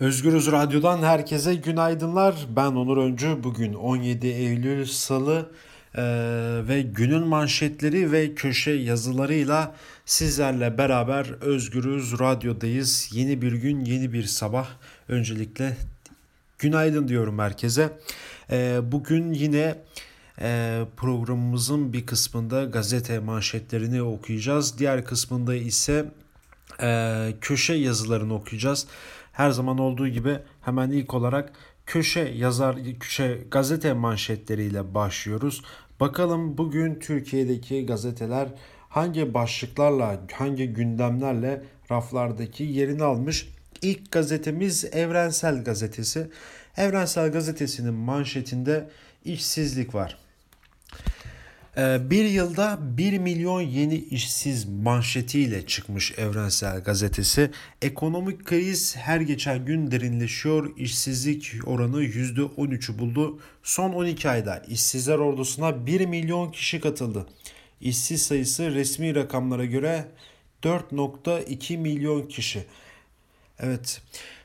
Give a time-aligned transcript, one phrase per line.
[0.00, 2.34] Özgürüz Radyo'dan herkese günaydınlar.
[2.56, 3.44] Ben Onur Öncü.
[3.44, 5.50] Bugün 17 Eylül Salı
[5.94, 6.02] ee,
[6.68, 9.74] ve günün manşetleri ve köşe yazılarıyla
[10.06, 13.08] sizlerle beraber Özgürüz Radyo'dayız.
[13.12, 14.68] Yeni bir gün, yeni bir sabah.
[15.08, 15.76] Öncelikle
[16.58, 17.90] günaydın diyorum herkese.
[18.50, 19.78] Ee, bugün yine
[20.96, 24.78] programımızın bir kısmında gazete manşetlerini okuyacağız.
[24.78, 26.04] Diğer kısmında ise
[26.82, 28.86] e, köşe yazılarını okuyacağız.
[29.40, 31.52] Her zaman olduğu gibi hemen ilk olarak
[31.86, 35.62] köşe yazar köşe gazete manşetleriyle başlıyoruz.
[36.00, 38.48] Bakalım bugün Türkiye'deki gazeteler
[38.88, 43.48] hangi başlıklarla, hangi gündemlerle raflardaki yerini almış?
[43.82, 46.30] İlk gazetemiz Evrensel Gazetesi.
[46.76, 48.90] Evrensel Gazetesi'nin manşetinde
[49.24, 50.18] işsizlik var.
[51.76, 57.50] Ee, bir yılda 1 milyon yeni işsiz manşetiyle çıkmış Evrensel Gazetesi.
[57.82, 60.76] Ekonomik kriz her geçen gün derinleşiyor.
[60.76, 63.38] İşsizlik oranı %13'ü buldu.
[63.62, 67.26] Son 12 ayda işsizler ordusuna 1 milyon kişi katıldı.
[67.80, 70.08] İşsiz sayısı resmi rakamlara göre
[70.62, 72.64] 4.2 milyon kişi.
[73.58, 74.02] Evet.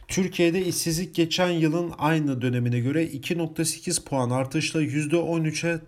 [0.08, 5.80] Türkiye'de işsizlik geçen yılın aynı dönemine göre 2.8 puan artışla %13'e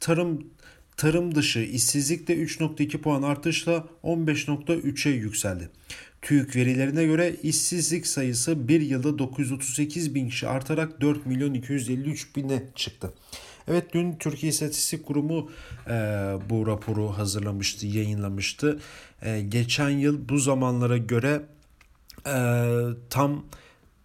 [0.00, 0.46] tarım
[0.96, 5.70] Tarım dışı işsizlik de 3.2 puan artışla 15.3'e yükseldi.
[6.22, 12.62] TÜİK verilerine göre işsizlik sayısı bir yılda 938 bin kişi artarak 4 milyon 253 bine
[12.74, 13.14] çıktı.
[13.68, 15.50] Evet dün Türkiye İstatistik Kurumu
[15.86, 15.92] e,
[16.50, 18.80] bu raporu hazırlamıştı, yayınlamıştı.
[19.22, 21.42] E, geçen yıl bu zamanlara göre
[22.26, 22.38] e,
[23.10, 23.44] tam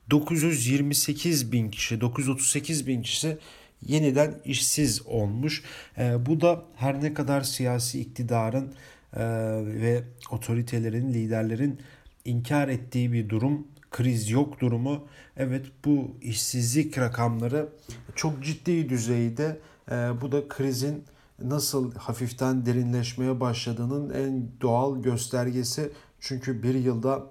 [0.10, 3.38] 928 bin kişi, 938 bin kişi
[3.86, 5.64] yeniden işsiz olmuş.
[5.98, 8.74] E, bu da her ne kadar siyasi iktidarın
[9.14, 9.24] e,
[9.66, 11.80] ve otoritelerin, liderlerin
[12.26, 15.08] inkar ettiği bir durum, kriz yok durumu.
[15.38, 17.70] Evet bu işsizlik rakamları
[18.16, 19.60] çok ciddi düzeyde.
[19.92, 21.04] E, bu da krizin
[21.44, 25.92] nasıl hafiften derinleşmeye başladığının en doğal göstergesi.
[26.20, 27.24] Çünkü bir yılda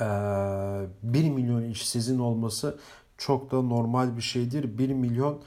[0.00, 0.04] e,
[1.02, 2.78] 1 milyon işsizin olması
[3.18, 4.78] çok da normal bir şeydir.
[4.78, 5.42] 1 milyon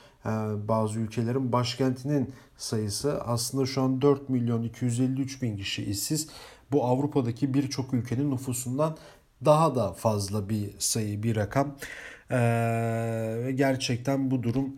[0.67, 6.27] bazı ülkelerin başkentinin sayısı aslında şu an 4 milyon 253 bin kişi işsiz.
[6.71, 8.97] Bu Avrupa'daki birçok ülkenin nüfusundan
[9.45, 11.75] daha da fazla bir sayı, bir rakam.
[12.31, 14.77] Ee, gerçekten bu durum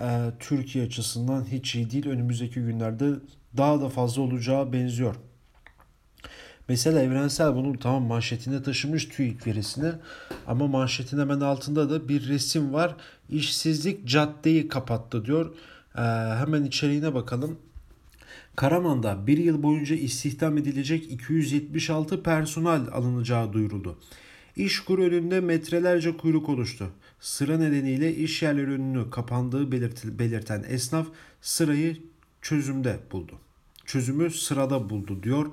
[0.00, 2.08] e, Türkiye açısından hiç iyi değil.
[2.08, 3.10] Önümüzdeki günlerde
[3.56, 5.14] daha da fazla olacağı benziyor.
[6.68, 9.92] Mesela Evrensel bunu tamam manşetine taşımış TÜİK verisini
[10.46, 12.96] ama manşetin hemen altında da bir resim var.
[13.30, 15.54] İşsizlik caddeyi kapattı diyor.
[15.96, 16.00] Ee,
[16.38, 17.58] hemen içeriğine bakalım.
[18.56, 23.98] Karaman'da bir yıl boyunca istihdam edilecek 276 personel alınacağı duyuruldu.
[24.56, 26.90] İşkur önünde metrelerce kuyruk oluştu.
[27.20, 29.72] Sıra nedeniyle iş yerleri önünü kapandığı
[30.18, 31.06] belirten esnaf
[31.40, 31.96] sırayı
[32.42, 33.32] çözümde buldu.
[33.84, 35.46] Çözümü sırada buldu diyor.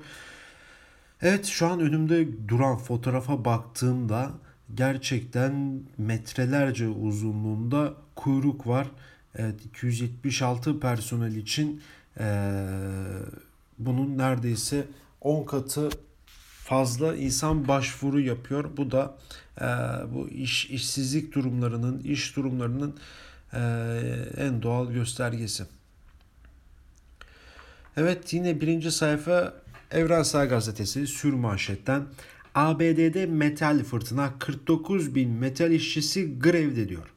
[1.22, 4.30] Evet şu an önümde duran fotoğrafa baktığımda
[4.74, 8.86] gerçekten metrelerce uzunluğunda kuyruk var.
[9.34, 11.82] Evet 276 personel için
[12.20, 12.26] e,
[13.78, 14.84] bunun neredeyse
[15.20, 15.90] 10 katı
[16.64, 18.76] fazla insan başvuru yapıyor.
[18.76, 19.18] Bu da
[19.60, 19.64] e,
[20.14, 22.96] bu iş işsizlik durumlarının, iş durumlarının
[23.52, 23.60] e,
[24.36, 25.64] en doğal göstergesi.
[27.96, 29.61] Evet yine birinci sayfa
[29.92, 32.02] Evrensel Gazetesi sür manşetten
[32.54, 37.12] ABD'de metal fırtına 49 bin metal işçisi grevde diyor.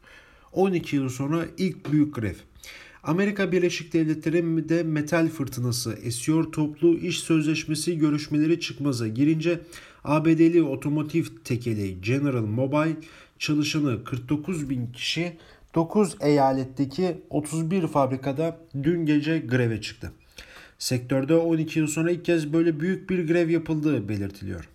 [0.51, 2.35] 12 yıl sonra ilk büyük grev.
[3.03, 6.51] Amerika Birleşik Devletleri'nde metal fırtınası esiyor.
[6.51, 9.59] Toplu iş sözleşmesi görüşmeleri çıkmaza girince
[10.03, 12.95] ABD'li otomotiv tekeli General Mobile
[13.39, 15.37] çalışanı 49 bin kişi
[15.75, 20.11] 9 eyaletteki 31 fabrikada dün gece greve çıktı.
[20.85, 24.69] Sektörde 12 yıl sonra ilk kez böyle büyük bir grev yapıldığı belirtiliyor.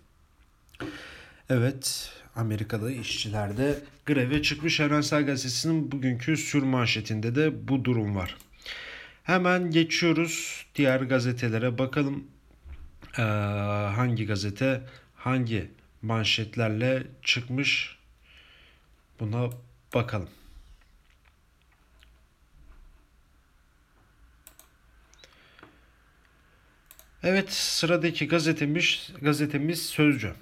[1.49, 8.37] Evet, Amerika'da işçilerde greve çıkmış Evrensel Gazetesi'nin bugünkü sür manşetinde de bu durum var.
[9.23, 12.23] Hemen geçiyoruz diğer gazetelere bakalım
[13.17, 13.21] ee,
[13.95, 14.81] hangi gazete
[15.15, 15.71] hangi
[16.01, 17.97] manşetlerle çıkmış
[19.19, 19.49] buna
[19.93, 20.29] bakalım.
[27.23, 30.33] Evet sıradaki gazetemiz, gazetemiz Sözcü.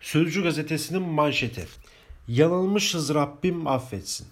[0.00, 1.66] Sözcü gazetesinin manşeti.
[2.28, 4.26] Yanılmışız Rabbim affetsin.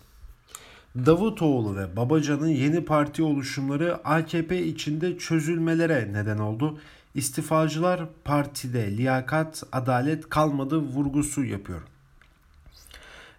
[0.96, 6.80] Davutoğlu ve Babacan'ın yeni parti oluşumları AKP içinde çözülmelere neden oldu.
[7.14, 11.82] İstifacılar partide liyakat, adalet kalmadı vurgusu yapıyor.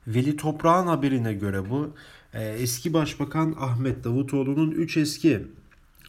[0.07, 1.93] Veli Toprağ'ın haberine göre bu.
[2.33, 5.47] E, eski Başbakan Ahmet Davutoğlu'nun 3 eski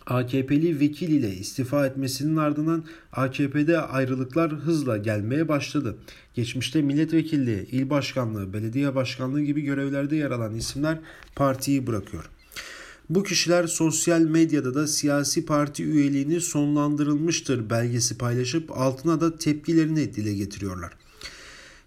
[0.07, 5.97] AKP'li vekil ile istifa etmesinin ardından AKP'de ayrılıklar hızla gelmeye başladı.
[6.35, 10.99] Geçmişte milletvekilliği, il başkanlığı, belediye başkanlığı gibi görevlerde yer alan isimler
[11.37, 12.31] partiyi bırakıyor.
[13.11, 20.35] Bu kişiler sosyal medyada da siyasi parti üyeliğini sonlandırılmıştır belgesi paylaşıp altına da tepkilerini dile
[20.35, 20.93] getiriyorlar.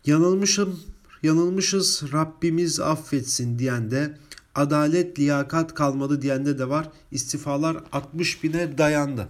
[0.05, 0.79] Yanılmışım,
[1.23, 4.17] yanılmışız Rabbimiz affetsin diyen de
[4.57, 6.89] adalet liyakat kalmadı diyende de var.
[7.11, 9.27] İstifalar 60 bine dayandı.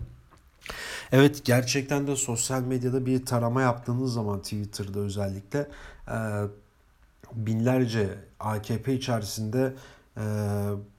[1.12, 5.68] Evet gerçekten de sosyal medyada bir tarama yaptığınız zaman Twitter'da özellikle
[7.34, 8.10] binlerce
[8.40, 9.74] AKP içerisinde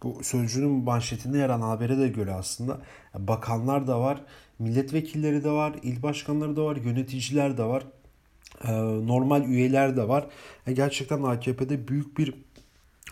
[0.02, 2.78] bu sözcünün manşetinde yer alan habere de göre aslında
[3.19, 4.22] bakanlar da var,
[4.58, 7.86] milletvekilleri de var, il başkanları da var, yöneticiler de var,
[9.02, 10.26] normal üyeler de var.
[10.72, 12.34] Gerçekten AKP'de büyük bir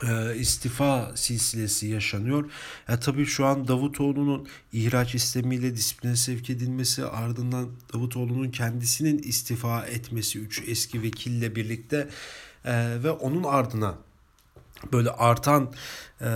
[0.03, 2.51] e, istifa silsilesi yaşanıyor.
[2.89, 10.39] E, tabii şu an Davutoğlu'nun ihraç istemiyle disipline sevk edilmesi ardından Davutoğlu'nun kendisinin istifa etmesi
[10.39, 12.09] 3 eski vekille birlikte
[12.65, 13.95] e, ve onun ardına
[14.93, 15.73] böyle artan
[16.21, 16.27] e,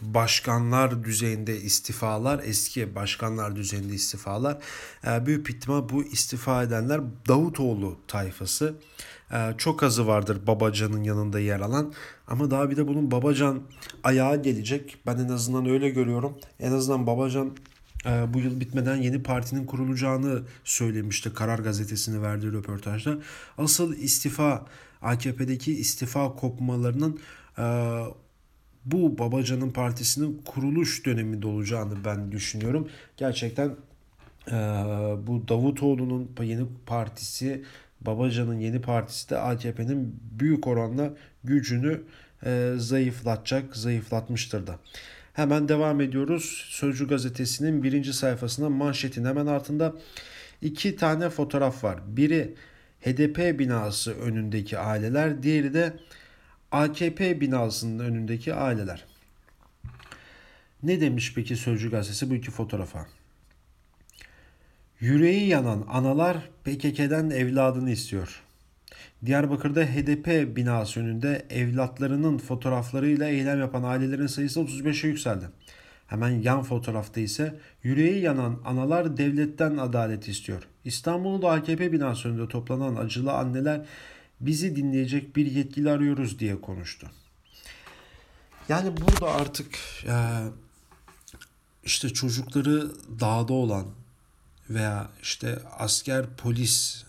[0.00, 4.58] başkanlar düzeyinde istifalar, eski başkanlar düzeyinde istifalar.
[5.06, 8.74] E, büyük ihtimal bu istifa edenler Davutoğlu tayfası.
[8.74, 8.74] E,
[9.58, 11.92] çok azı vardır Babacan'ın yanında yer alan.
[12.28, 13.62] Ama daha bir de bunun Babacan
[14.04, 14.96] ayağa gelecek.
[15.06, 16.38] Ben en azından öyle görüyorum.
[16.60, 17.50] En azından Babacan
[18.28, 23.18] bu yıl bitmeden yeni partinin kurulacağını söylemişti Karar Gazetesi'ne verdiği röportajda.
[23.58, 24.66] Asıl istifa
[25.02, 27.20] AKP'deki istifa kopmalarının
[28.84, 32.88] bu Babacan'ın partisinin kuruluş döneminde olacağını ben düşünüyorum.
[33.16, 33.76] Gerçekten
[35.26, 37.64] bu Davutoğlu'nun yeni partisi
[38.06, 41.14] Babacan'ın yeni partisi de AKP'nin büyük oranda
[41.44, 42.02] gücünü
[42.76, 44.78] zayıflatacak, zayıflatmıştır da.
[45.32, 46.66] Hemen devam ediyoruz.
[46.68, 49.94] Sözcü gazetesinin birinci sayfasında manşetin hemen altında
[50.62, 51.98] iki tane fotoğraf var.
[52.06, 52.54] Biri
[53.00, 55.96] HDP binası önündeki aileler, diğeri de
[56.72, 59.04] AKP binasının önündeki aileler.
[60.82, 63.06] Ne demiş peki Sözcü gazetesi bu iki fotoğrafa?
[65.04, 68.42] Yüreği yanan analar PKK'den evladını istiyor.
[69.26, 75.44] Diyarbakır'da HDP binası önünde evlatlarının fotoğraflarıyla eylem yapan ailelerin sayısı 35'e yükseldi.
[76.06, 80.62] Hemen yan fotoğrafta ise yüreği yanan analar devletten adalet istiyor.
[80.84, 83.80] İstanbul'da AKP binası önünde toplanan acılı anneler
[84.40, 87.10] bizi dinleyecek bir yetkili arıyoruz diye konuştu.
[88.68, 89.78] Yani burada artık
[91.84, 92.90] işte çocukları
[93.20, 93.86] dağda olan
[94.70, 97.04] veya işte asker polis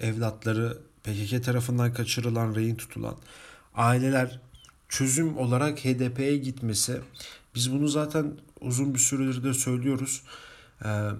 [0.00, 3.16] evlatları PKK tarafından kaçırılan, rehin tutulan
[3.74, 4.40] aileler
[4.88, 7.00] çözüm olarak HDP'ye gitmesi.
[7.54, 10.22] Biz bunu zaten uzun bir süredir de söylüyoruz.
[10.84, 11.10] Ee,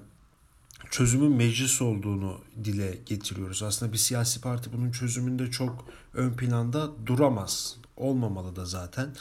[0.91, 3.63] çözümün meclis olduğunu dile getiriyoruz.
[3.63, 7.77] Aslında bir siyasi parti bunun çözümünde çok ön planda duramaz.
[7.97, 9.15] Olmamalı da zaten.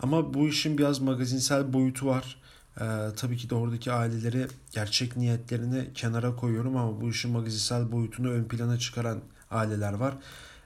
[0.00, 2.36] Ama bu işin biraz magazinsel boyutu var.
[2.80, 2.84] Ee,
[3.16, 8.44] tabii ki de oradaki aileleri gerçek niyetlerini kenara koyuyorum ama bu işin magazinsel boyutunu ön
[8.44, 10.14] plana çıkaran aileler var.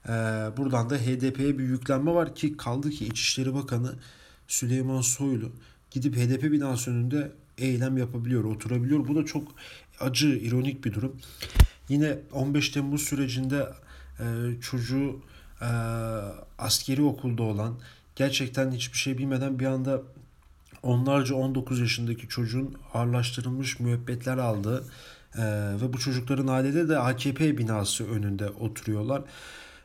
[0.08, 0.10] Ee,
[0.56, 3.94] buradan da HDP'ye bir yüklenme var ki kaldı ki İçişleri Bakanı
[4.48, 5.52] Süleyman Soylu
[5.90, 9.08] gidip HDP binası önünde eylem yapabiliyor, oturabiliyor.
[9.08, 9.48] Bu da çok
[10.00, 11.16] acı, ironik bir durum.
[11.88, 13.68] Yine 15 Temmuz sürecinde
[14.20, 14.24] e,
[14.60, 15.20] çocuğu
[15.60, 15.68] e,
[16.58, 17.78] askeri okulda olan
[18.16, 20.02] gerçekten hiçbir şey bilmeden bir anda
[20.82, 24.84] onlarca 19 yaşındaki çocuğun ağırlaştırılmış müebbetler aldığı
[25.36, 25.42] e,
[25.82, 29.22] ve bu çocukların aileleri de AKP binası önünde oturuyorlar.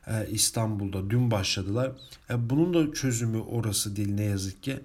[0.07, 1.91] E, İstanbul'da dün başladılar.
[2.29, 4.79] E, bunun da çözümü orası değil ne yazık ki.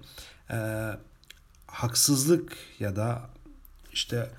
[1.67, 3.21] Haksızlık ya da
[3.93, 4.29] işte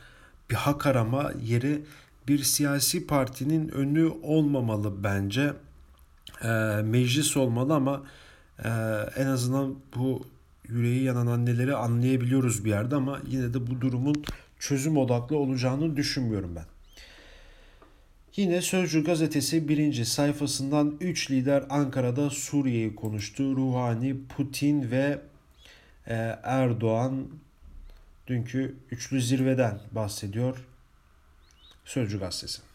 [0.51, 1.85] bir hak arama yeri
[2.29, 5.55] bir siyasi partinin önü olmamalı bence.
[6.83, 8.03] Meclis olmalı ama
[9.17, 10.27] en azından bu
[10.71, 14.25] yüreği yanan anneleri anlayabiliyoruz bir yerde ama yine de bu durumun
[14.59, 16.65] çözüm odaklı olacağını düşünmüyorum ben.
[18.37, 23.57] Yine Sözcü gazetesi birinci sayfasından 3 lider Ankara'da Suriye'yi konuştu.
[23.57, 25.21] Ruhani, Putin ve
[26.07, 27.29] e, Erdoğan
[28.27, 30.67] dünkü üçlü zirveden bahsediyor
[31.85, 32.70] Sözcü gazetesi.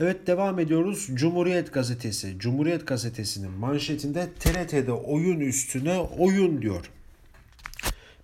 [0.00, 1.08] Evet devam ediyoruz.
[1.14, 2.34] Cumhuriyet gazetesi.
[2.38, 6.90] Cumhuriyet gazetesinin manşetinde TRT'de oyun üstüne oyun diyor.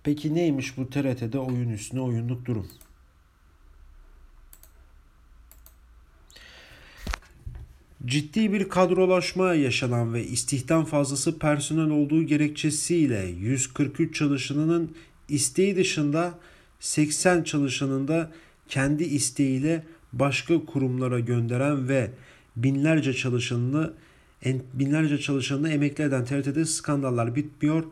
[0.03, 2.67] Peki neymiş bu TRT'de oyun üstüne oyunluk durum?
[8.05, 14.95] Ciddi bir kadrolaşma yaşanan ve istihdam fazlası personel olduğu gerekçesiyle 143 çalışanının
[15.29, 16.39] isteği dışında
[16.79, 18.31] 80 çalışanın da
[18.69, 19.83] kendi isteğiyle
[20.13, 22.11] başka kurumlara gönderen ve
[22.55, 23.93] binlerce çalışanını
[24.73, 27.83] binlerce çalışanını emekli eden TRT'de skandallar bitmiyor.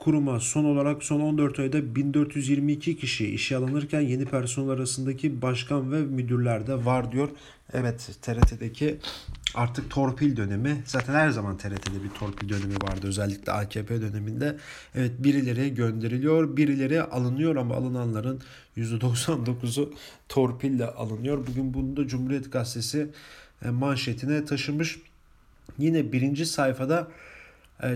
[0.00, 6.02] Kuruma son olarak son 14 ayda 1422 kişi işe alınırken yeni personel arasındaki başkan ve
[6.02, 7.28] müdürler de var diyor.
[7.72, 8.98] Evet TRT'deki
[9.54, 14.56] artık torpil dönemi zaten her zaman TRT'de bir torpil dönemi vardı özellikle AKP döneminde.
[14.94, 18.40] Evet birileri gönderiliyor birileri alınıyor ama alınanların
[18.76, 19.94] %99'u
[20.28, 21.46] torpille alınıyor.
[21.46, 23.10] Bugün bunu da Cumhuriyet Gazetesi
[23.64, 24.98] e, manşetine taşımış.
[25.78, 27.08] Yine birinci sayfada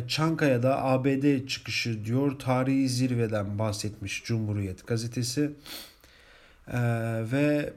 [0.08, 5.50] Çankaya'da ABD çıkışı diyor tarihi zirveden bahsetmiş Cumhuriyet gazetesi
[6.68, 6.78] ee,
[7.32, 7.72] ve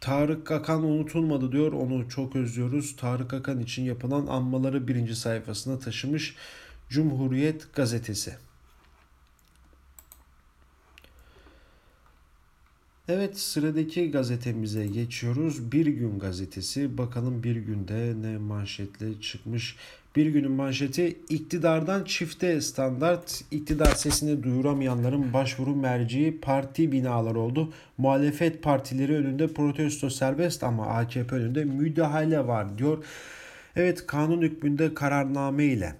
[0.00, 2.96] Tarık Akan unutulmadı diyor onu çok özlüyoruz.
[2.96, 6.36] Tarık Akan için yapılan anmaları birinci sayfasına taşımış
[6.88, 8.36] Cumhuriyet gazetesi.
[13.08, 15.72] Evet sıradaki gazetemize geçiyoruz.
[15.72, 16.98] Bir Gün gazetesi.
[16.98, 19.76] Bakalım bir günde ne manşetle çıkmış.
[20.16, 27.72] Bir günün manşeti iktidardan çifte standart iktidar sesini duyuramayanların başvuru merciği parti binaları oldu.
[27.98, 33.04] Muhalefet partileri önünde protesto serbest ama AKP önünde müdahale var diyor.
[33.76, 35.94] Evet kanun hükmünde kararname ile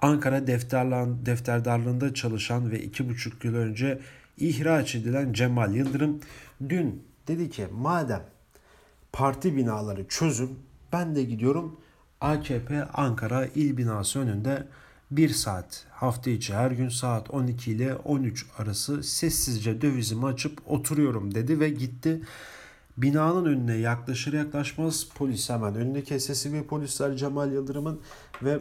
[0.00, 0.46] Ankara
[1.26, 3.98] defterdarlığında çalışan ve iki buçuk yıl önce
[4.38, 6.20] ihraç edilen Cemal Yıldırım
[6.68, 8.22] dün dedi ki madem
[9.12, 10.50] parti binaları çözüm
[10.92, 11.80] ben de gidiyorum
[12.20, 14.66] AKP Ankara il binası önünde
[15.10, 21.34] 1 saat hafta içi her gün saat 12 ile 13 arası sessizce dövizimi açıp oturuyorum
[21.34, 22.20] dedi ve gitti.
[22.96, 28.00] Binanın önüne yaklaşır yaklaşmaz polis hemen önüne kesesi ve polisler Cemal Yıldırım'ın
[28.42, 28.58] ve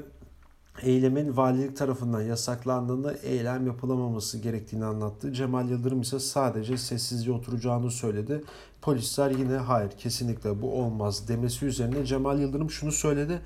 [0.82, 5.34] eylemin valilik tarafından yasaklandığında eylem yapılamaması gerektiğini anlattı.
[5.34, 8.44] Cemal Yıldırım ise sadece sessizce oturacağını söyledi.
[8.82, 13.42] Polisler yine hayır kesinlikle bu olmaz demesi üzerine Cemal Yıldırım şunu söyledi.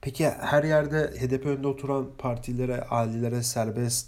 [0.00, 4.06] Peki her yerde HDP önünde oturan partilere, alilere serbest,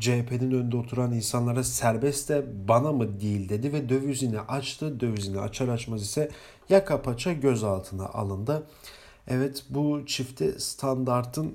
[0.00, 5.00] CHP'nin önünde oturan insanlara serbest de bana mı değil dedi ve dövizini açtı.
[5.00, 6.30] Dövizini açar açmaz ise
[6.68, 8.66] yaka paça gözaltına alındı.
[9.28, 11.54] Evet bu çifte standartın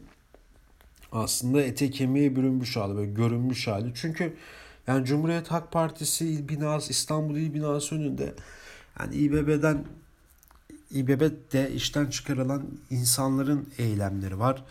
[1.12, 3.92] aslında ete kemiğe bürünmüş hali böyle görünmüş hali.
[3.96, 4.36] Çünkü
[4.88, 8.34] yani Cumhuriyet Halk Partisi il binası İstanbul il binası önünde
[9.00, 9.86] yani İBB'den
[10.92, 14.64] İBB'de işten çıkarılan insanların eylemleri var.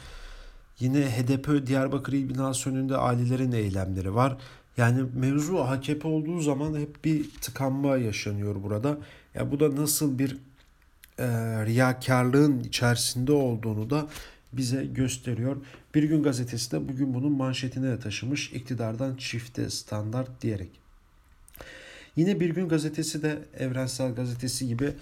[0.81, 4.39] Yine HDP Diyarbakır il binası önünde ailelerin eylemleri var.
[4.77, 8.99] Yani mevzu AKP olduğu zaman hep bir tıkanma yaşanıyor burada.
[9.35, 10.37] Ya bu da nasıl bir
[11.19, 11.27] e,
[11.67, 14.07] riyakarlığın içerisinde olduğunu da
[14.53, 15.57] bize gösteriyor.
[15.95, 20.71] Bir gün gazetesi de bugün bunun manşetine taşımış iktidardan çifte standart diyerek.
[22.17, 24.93] Yine Bir Gün Gazetesi de Evrensel Gazetesi gibi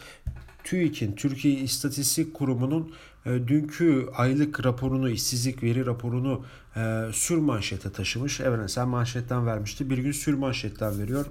[0.64, 2.92] TÜİK'in, Türkiye İstatistik Kurumu'nun
[3.26, 6.44] e, dünkü aylık raporunu, işsizlik veri raporunu
[6.76, 8.40] e, sür manşete taşımış.
[8.40, 9.90] Evrensel manşetten vermişti.
[9.90, 11.26] Bir gün sür manşetten veriyor.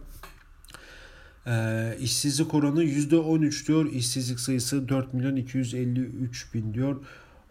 [1.47, 3.85] E, işsizlik oranı %13 diyor.
[3.91, 6.95] İşsizlik sayısı 4 milyon 253 bin diyor.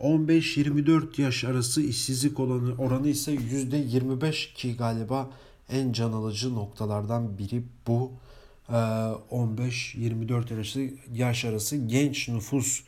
[0.00, 5.30] 15-24 yaş arası işsizlik oranı, oranı ise %25 ki galiba
[5.68, 8.12] en can alıcı noktalardan biri bu.
[8.68, 12.82] 15-24 ee, arası, yaş arası genç nüfus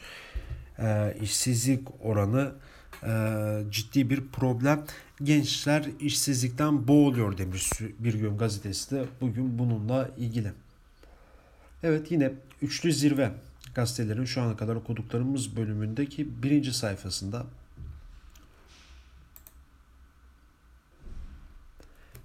[0.78, 2.52] e, işsizlik oranı
[3.02, 3.12] e,
[3.70, 4.84] ciddi bir problem.
[5.22, 10.52] Gençler işsizlikten boğuluyor demiş bir gün gazetesi de bugün bununla ilgili.
[11.82, 13.32] Evet yine üçlü zirve
[13.74, 17.46] gazetelerin şu ana kadar okuduklarımız bölümündeki birinci sayfasında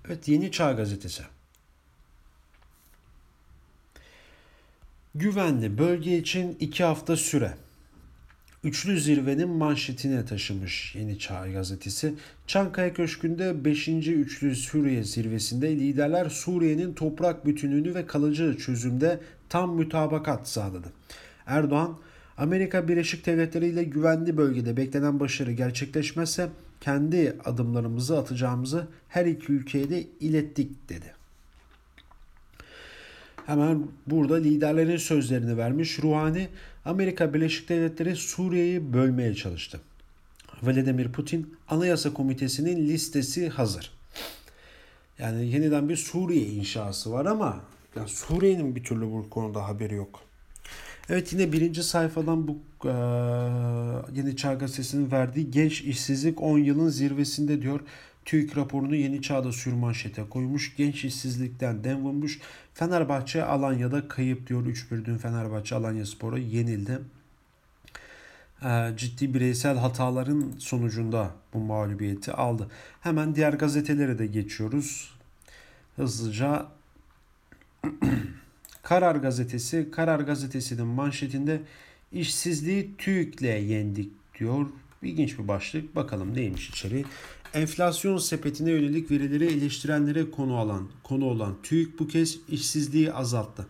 [0.08, 1.24] Evet Yeni Çağ Gazetesi.
[5.15, 7.53] Güvenli bölge için iki hafta süre.
[8.63, 12.13] Üçlü zirvenin manşetine taşımış Yeni Çağ gazetesi.
[12.48, 13.88] Çankaya Köşkü'nde 5.
[13.88, 19.20] Üçlü Suriye zirvesinde liderler Suriye'nin toprak bütünlüğünü ve kalıcı çözümde
[19.51, 20.88] tam mütabakat sağladı.
[21.46, 21.98] Erdoğan,
[22.38, 26.50] Amerika Birleşik Devletleri ile güvenli bölgede beklenen başarı gerçekleşmezse
[26.81, 31.13] kendi adımlarımızı atacağımızı her iki ülkeye de ilettik dedi.
[33.46, 36.00] Hemen burada liderlerin sözlerini vermiş.
[36.03, 36.48] Ruhani,
[36.86, 39.79] Amerika Birleşik Devletleri Suriye'yi bölmeye çalıştı.
[40.63, 43.91] Vladimir Putin, Anayasa Komitesi'nin listesi hazır.
[45.20, 47.62] Yani yeniden bir Suriye inşası var ama
[47.95, 50.19] yani Suriye'nin bir türlü bu konuda haberi yok.
[51.10, 52.93] Evet yine birinci sayfadan bu e,
[54.19, 57.79] Yeni Çağ Gazetesi'nin verdiği genç işsizlik 10 yılın zirvesinde diyor.
[58.25, 60.75] TÜİK raporunu Yeni Çağ'da sürmanşete koymuş.
[60.77, 62.39] Genç işsizlikten dem vurmuş.
[62.74, 64.65] Fenerbahçe Alanya'da kayıp diyor.
[64.65, 67.00] 3-1 dün Fenerbahçe Alanya Spor'a yenildi.
[68.63, 72.67] E, ciddi bireysel hataların sonucunda bu mağlubiyeti aldı.
[73.01, 75.13] Hemen diğer gazetelere de geçiyoruz.
[75.95, 76.65] Hızlıca
[78.83, 81.61] Karar Gazetesi, Karar Gazetesi'nin manşetinde
[82.11, 84.65] işsizliği TÜİK'le yendik diyor.
[85.01, 85.95] İlginç bir başlık.
[85.95, 87.05] Bakalım neymiş içeri.
[87.53, 93.67] Enflasyon sepetine yönelik verileri eleştirenlere konu alan konu olan TÜİK bu kez işsizliği azalttı.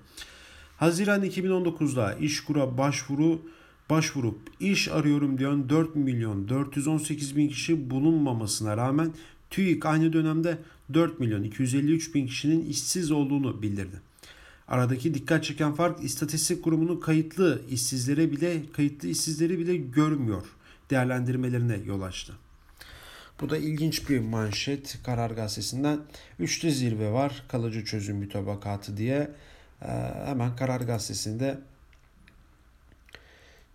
[0.78, 3.42] Haziran 2019'da İşkur'a başvuru
[3.90, 9.12] başvurup iş arıyorum diyen 4 milyon 418 bin kişi bulunmamasına rağmen
[9.50, 10.58] TÜİK aynı dönemde
[10.94, 14.02] 4 milyon 253 bin kişinin işsiz olduğunu bildirdi.
[14.68, 20.44] Aradaki dikkat çeken fark istatistik kurumunun kayıtlı işsizlere bile kayıtlı işsizleri bile görmüyor
[20.90, 22.34] değerlendirmelerine yol açtı.
[23.42, 26.00] Bu da ilginç bir manşet Karar Gazetesi'nden.
[26.40, 29.32] Üçlü zirve var kalıcı çözüm mütabakatı diye.
[29.82, 29.88] Ee,
[30.26, 31.60] hemen Karar Gazetesi'nde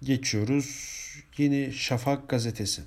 [0.03, 0.97] geçiyoruz.
[1.39, 2.83] Yeni Şafak Gazetesi.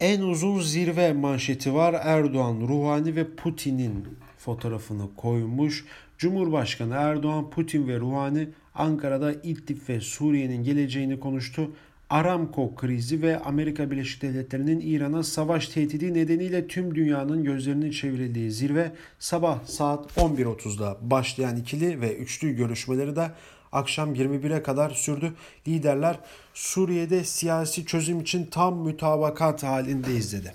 [0.00, 1.96] En uzun zirve manşeti var.
[2.02, 4.04] Erdoğan, Ruhani ve Putin'in
[4.38, 5.84] fotoğrafını koymuş.
[6.18, 11.70] Cumhurbaşkanı Erdoğan, Putin ve Ruhani Ankara'da İdlib ve Suriye'nin geleceğini konuştu.
[12.10, 18.92] Aramco krizi ve Amerika Birleşik Devletleri'nin İran'a savaş tehdidi nedeniyle tüm dünyanın gözlerinin çevrildiği zirve
[19.18, 23.30] sabah saat 11.30'da başlayan ikili ve üçlü görüşmeleri de
[23.72, 25.34] akşam 21'e kadar sürdü.
[25.68, 26.20] Liderler
[26.54, 30.54] Suriye'de siyasi çözüm için tam mütabakat halindeyiz dedi.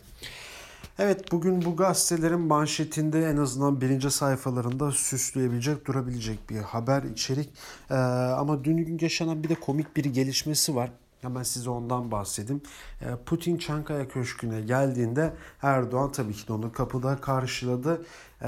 [0.99, 7.49] Evet bugün bu gazetelerin manşetinde en azından birinci sayfalarında süsleyebilecek, durabilecek bir haber içerik.
[7.89, 10.91] Ee, ama dün yaşanan bir de komik bir gelişmesi var.
[11.21, 12.61] Hemen size ondan bahsedeyim.
[13.01, 18.05] Ee, Putin Çankaya Köşkü'ne geldiğinde Erdoğan tabii ki de onu kapıda karşıladı.
[18.43, 18.47] Ee,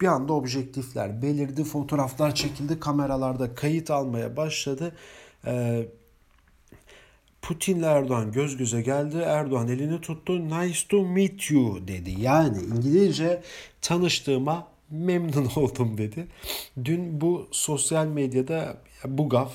[0.00, 4.94] bir anda objektifler belirdi, fotoğraflar çekildi, kameralarda kayıt almaya başladı.
[7.42, 9.16] Putin'le Erdoğan göz göze geldi.
[9.16, 10.48] Erdoğan elini tuttu.
[10.48, 12.20] Nice to meet you dedi.
[12.20, 13.42] Yani İngilizce
[13.82, 16.26] tanıştığıma memnun oldum dedi.
[16.84, 19.52] Dün bu sosyal medyada bu gaf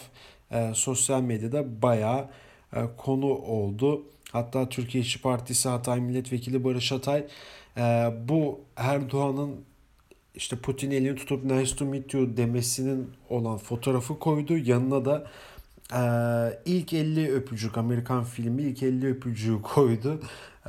[0.51, 2.25] e, sosyal medyada bayağı
[2.73, 4.03] e, konu oldu.
[4.31, 7.25] Hatta Türkiye İşçi Partisi Hatay Milletvekili Barış Hatay
[7.77, 7.81] e,
[8.27, 9.55] bu Erdoğan'ın
[10.35, 14.57] işte Putin elini tutup nice to meet you demesinin olan fotoğrafı koydu.
[14.57, 15.27] Yanına da
[15.93, 20.19] ee, ilk 50 öpücük Amerikan filmi ilk 50 öpücüğü koydu.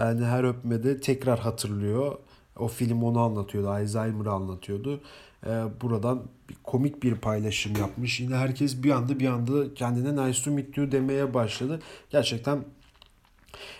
[0.00, 2.18] Yani her öpmede tekrar hatırlıyor.
[2.56, 3.68] O film onu anlatıyordu.
[3.68, 5.00] Alzheimer'ı anlatıyordu.
[5.46, 8.20] Ee, buradan bir komik bir paylaşım yapmış.
[8.20, 11.80] Yine herkes bir anda bir anda kendine nice to meet you demeye başladı.
[12.10, 12.64] Gerçekten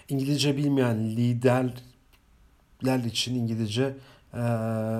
[0.09, 3.97] İngilizce bilmeyen liderler için İngilizce
[4.35, 4.41] e,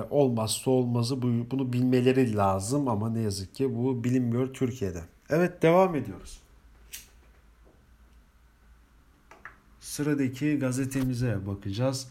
[0.09, 5.01] olmazsa olmazı bu, bunu bilmeleri lazım ama ne yazık ki bu bilinmiyor Türkiye'de.
[5.29, 6.39] Evet devam ediyoruz.
[9.79, 12.07] Sıradaki gazetemize bakacağız.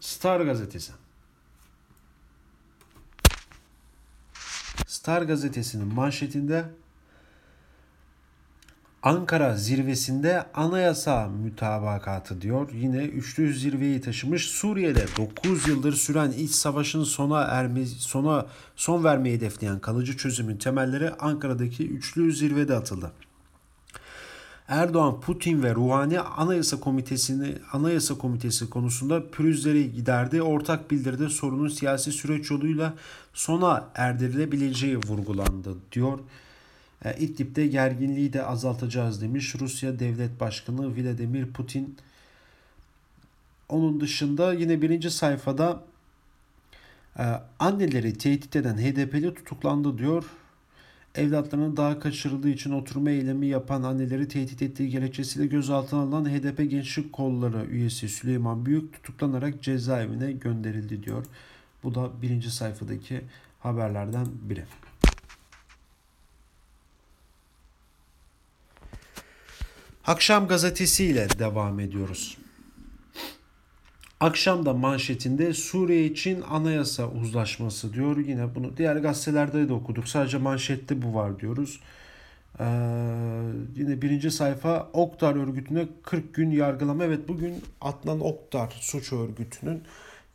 [0.00, 0.92] Star gazetesi.
[4.86, 6.64] Star gazetesinin manşetinde
[9.02, 12.70] Ankara zirvesinde anayasa mütabakatı diyor.
[12.72, 14.46] Yine üçlü zirveyi taşımış.
[14.46, 21.10] Suriye'de 9 yıldır süren iç savaşın sona erme, sona son vermeyi hedefleyen kalıcı çözümün temelleri
[21.10, 23.12] Ankara'daki üçlü zirvede atıldı.
[24.70, 30.42] Erdoğan, Putin ve Ruhani Anayasa Komitesi'ni Anayasa Komitesi konusunda pürüzleri giderdi.
[30.42, 32.94] Ortak bildiride sorunun siyasi süreç yoluyla
[33.34, 36.18] sona erdirilebileceği vurgulandı diyor.
[37.04, 41.96] E, İdlib'de gerginliği de azaltacağız demiş Rusya Devlet Başkanı Vladimir Putin.
[43.68, 45.82] Onun dışında yine birinci sayfada
[47.18, 47.24] e,
[47.58, 50.24] anneleri tehdit eden HDP'li tutuklandı diyor.
[51.14, 57.12] Evlatlarının daha kaçırıldığı için oturma eylemi yapan anneleri tehdit ettiği gerekçesiyle gözaltına alınan HDP Gençlik
[57.12, 61.26] Kolları üyesi Süleyman Büyük tutuklanarak cezaevine gönderildi diyor.
[61.82, 63.20] Bu da birinci sayfadaki
[63.60, 64.64] haberlerden biri.
[70.06, 72.38] Akşam gazetesiyle devam ediyoruz.
[74.20, 78.16] Akşamda manşetinde Suriye için anayasa uzlaşması diyor.
[78.16, 80.08] Yine bunu diğer gazetelerde de okuduk.
[80.08, 81.80] Sadece manşette bu var diyoruz.
[82.60, 82.64] Ee,
[83.76, 87.04] yine birinci sayfa Oktar örgütüne 40 gün yargılama.
[87.04, 89.82] Evet bugün Adnan Oktar suç örgütünün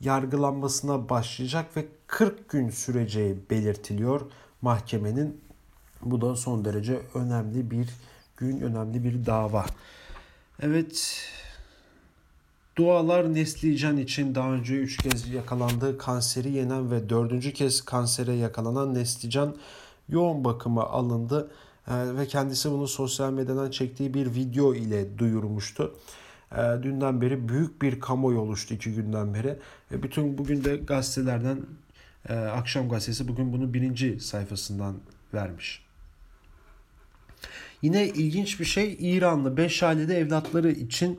[0.01, 4.21] yargılanmasına başlayacak ve 40 gün süreceği belirtiliyor
[4.61, 5.41] mahkemenin.
[6.01, 7.89] Bu da son derece önemli bir
[8.37, 9.65] gün, önemli bir dava.
[10.61, 11.21] Evet,
[12.77, 17.53] Dualar Neslican için daha önce 3 kez yakalandığı kanseri yenen ve 4.
[17.53, 19.55] kez kansere yakalanan Neslican
[20.09, 21.51] yoğun bakıma alındı
[21.87, 25.95] ee, ve kendisi bunu sosyal medyadan çektiği bir video ile duyurmuştu.
[26.51, 29.57] Ee, dünden beri büyük bir kamuoyu oluştu iki günden beri.
[29.91, 31.57] Bütün bugün de gazetelerden
[32.29, 34.95] e, Akşam Gazetesi bugün bunu birinci sayfasından
[35.33, 35.85] vermiş.
[37.81, 41.17] Yine ilginç bir şey İranlı 5 ailede evlatları için e,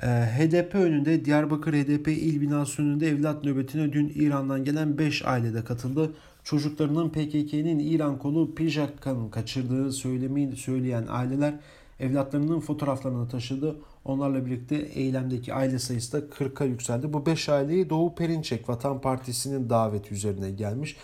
[0.00, 6.12] HDP önünde Diyarbakır HDP il binası önünde evlat nöbetine dün İran'dan gelen 5 ailede katıldı.
[6.44, 11.54] Çocuklarının PKK'nin İran kolu Pijakka'nın kaçırdığı söylemeyi söyleyen aileler
[12.00, 13.76] evlatlarının fotoğraflarını taşıdı.
[14.04, 17.12] Onlarla birlikte eylemdeki aile sayısı da 40'a yükseldi.
[17.12, 20.96] Bu 5 aileyi Doğu Perinçek Vatan Partisi'nin daveti üzerine gelmiş.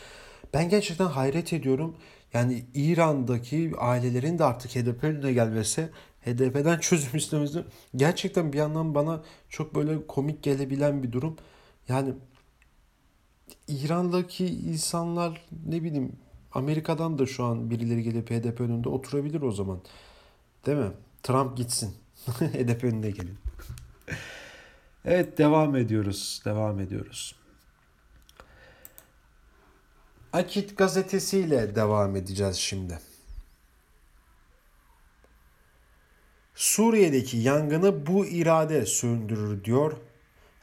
[0.54, 1.96] Ben gerçekten hayret ediyorum.
[2.34, 5.88] Yani İran'daki ailelerin de artık HDP önüne gelmesi
[6.24, 7.64] HDP'den çözüm istemesi
[7.96, 11.36] gerçekten bir yandan bana çok böyle komik gelebilen bir durum.
[11.88, 12.14] Yani
[13.68, 16.16] İran'daki insanlar ne bileyim
[16.52, 19.80] Amerika'dan da şu an birileri gelip HDP önünde oturabilir o zaman.
[20.66, 20.90] Değil mi?
[21.22, 21.94] Trump gitsin.
[22.26, 23.38] HDP önüne gelin.
[25.04, 26.42] evet devam ediyoruz.
[26.44, 27.34] Devam ediyoruz.
[30.32, 32.98] Akit gazetesiyle devam edeceğiz şimdi.
[36.54, 39.92] Suriye'deki yangını bu irade söndürür diyor.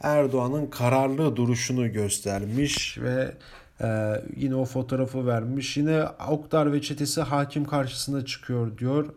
[0.01, 3.35] Erdoğan'ın kararlı duruşunu göstermiş ve
[3.81, 5.77] e, yine o fotoğrafı vermiş.
[5.77, 9.13] Yine Oktar ve çetesi hakim karşısına çıkıyor diyor.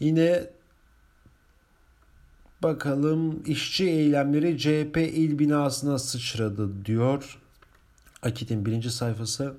[0.00, 0.46] Yine
[2.62, 7.38] bakalım işçi eylemleri CHP il binasına sıçradı diyor.
[8.22, 9.54] Akit'in birinci sayfası.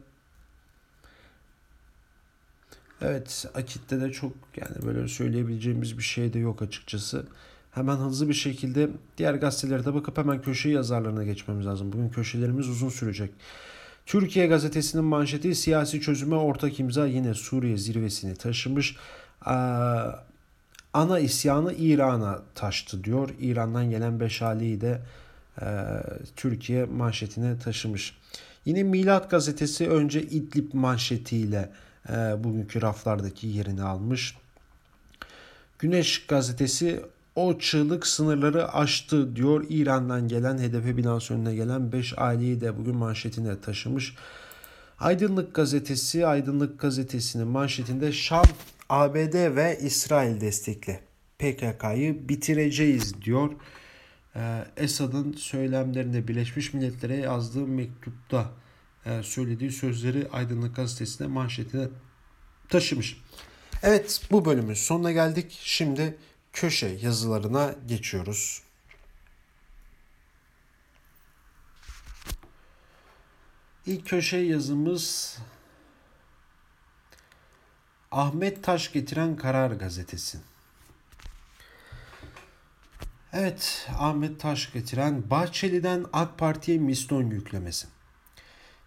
[3.02, 7.26] Evet Akit'te de çok yani böyle söyleyebileceğimiz bir şey de yok açıkçası.
[7.72, 11.94] Hemen hızlı bir şekilde diğer gazetelere de bakıp hemen köşe yazarlarına geçmemiz lazım.
[11.94, 13.32] Bugün köşelerimiz uzun sürecek.
[14.06, 18.96] Türkiye gazetesinin manşeti siyasi çözüme ortak imza yine Suriye zirvesini taşımış.
[19.48, 19.52] Ee,
[20.94, 23.30] ana isyanı İran'a taştı diyor.
[23.40, 25.02] İran'dan gelen Beşali'yi de
[25.62, 25.66] e,
[26.36, 28.18] Türkiye manşetine taşımış.
[28.66, 31.91] Yine Milat gazetesi önce İdlib manşetiyle e,
[32.44, 34.38] bugünkü raflardaki yerini almış.
[35.80, 37.02] Güneş gazetesi
[37.36, 39.66] o çığlık sınırları aştı diyor.
[39.70, 44.16] İran'dan gelen HDP binası önüne gelen 5 aileyi de bugün manşetine taşımış.
[45.00, 48.46] Aydınlık gazetesi, Aydınlık gazetesinin manşetinde Şam,
[48.90, 51.00] ABD ve İsrail destekli
[51.40, 53.52] PKK'yı bitireceğiz diyor.
[54.36, 58.50] Ee, Esad'ın söylemlerinde Birleşmiş Milletler'e yazdığı mektupta
[59.24, 61.88] söylediği sözleri Aydınlık Gazetesi'ne manşetine
[62.70, 63.22] taşımış.
[63.84, 65.60] Evet bu bölümün sonuna geldik.
[65.64, 66.18] Şimdi
[66.54, 68.64] köşe yazılarına geçiyoruz.
[73.86, 75.38] İlk köşe yazımız
[78.12, 80.38] Ahmet Taş getiren Karar Gazetesi.
[83.34, 87.88] Evet, Ahmet Taş getiren Bahçeli'den AK Parti'ye miston yüklemesi.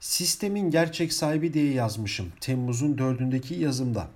[0.05, 4.09] Sistemin gerçek sahibi diye yazmışım Temmuz'un 4'ündeki yazımda.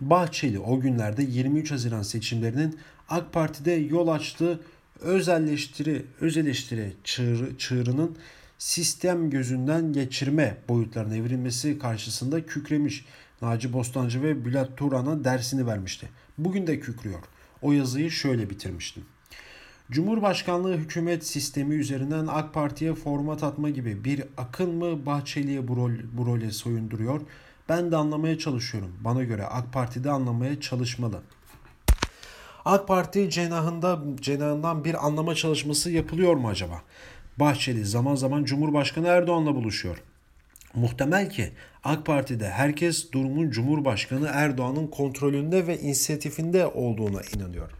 [0.00, 4.60] Bahçeli o günlerde 23 Haziran seçimlerinin AK Parti'de yol açtığı
[5.00, 8.16] özelleştiri, öz eleştiri çığrı, çığrının
[8.58, 13.04] sistem gözünden geçirme boyutlarına evrilmesi karşısında kükremiş.
[13.42, 16.08] Naci Bostancı ve Bülent Turan'a dersini vermişti.
[16.38, 17.20] Bugün de kükrüyor.
[17.62, 19.04] O yazıyı şöyle bitirmiştim.
[19.90, 25.90] Cumhurbaşkanlığı hükümet sistemi üzerinden AK Parti'ye format atma gibi bir akın mı Bahçeli'ye bu, rol,
[26.12, 27.20] bu role soyunduruyor?
[27.68, 28.92] Ben de anlamaya çalışıyorum.
[29.00, 31.20] Bana göre AK Parti de anlamaya çalışmalı.
[32.64, 36.82] AK Parti cenahında cenahından bir anlama çalışması yapılıyor mu acaba?
[37.36, 40.02] Bahçeli zaman zaman Cumhurbaşkanı Erdoğan'la buluşuyor.
[40.74, 41.52] Muhtemel ki
[41.84, 47.70] AK Parti'de herkes durumun Cumhurbaşkanı Erdoğan'ın kontrolünde ve inisiyatifinde olduğuna inanıyor.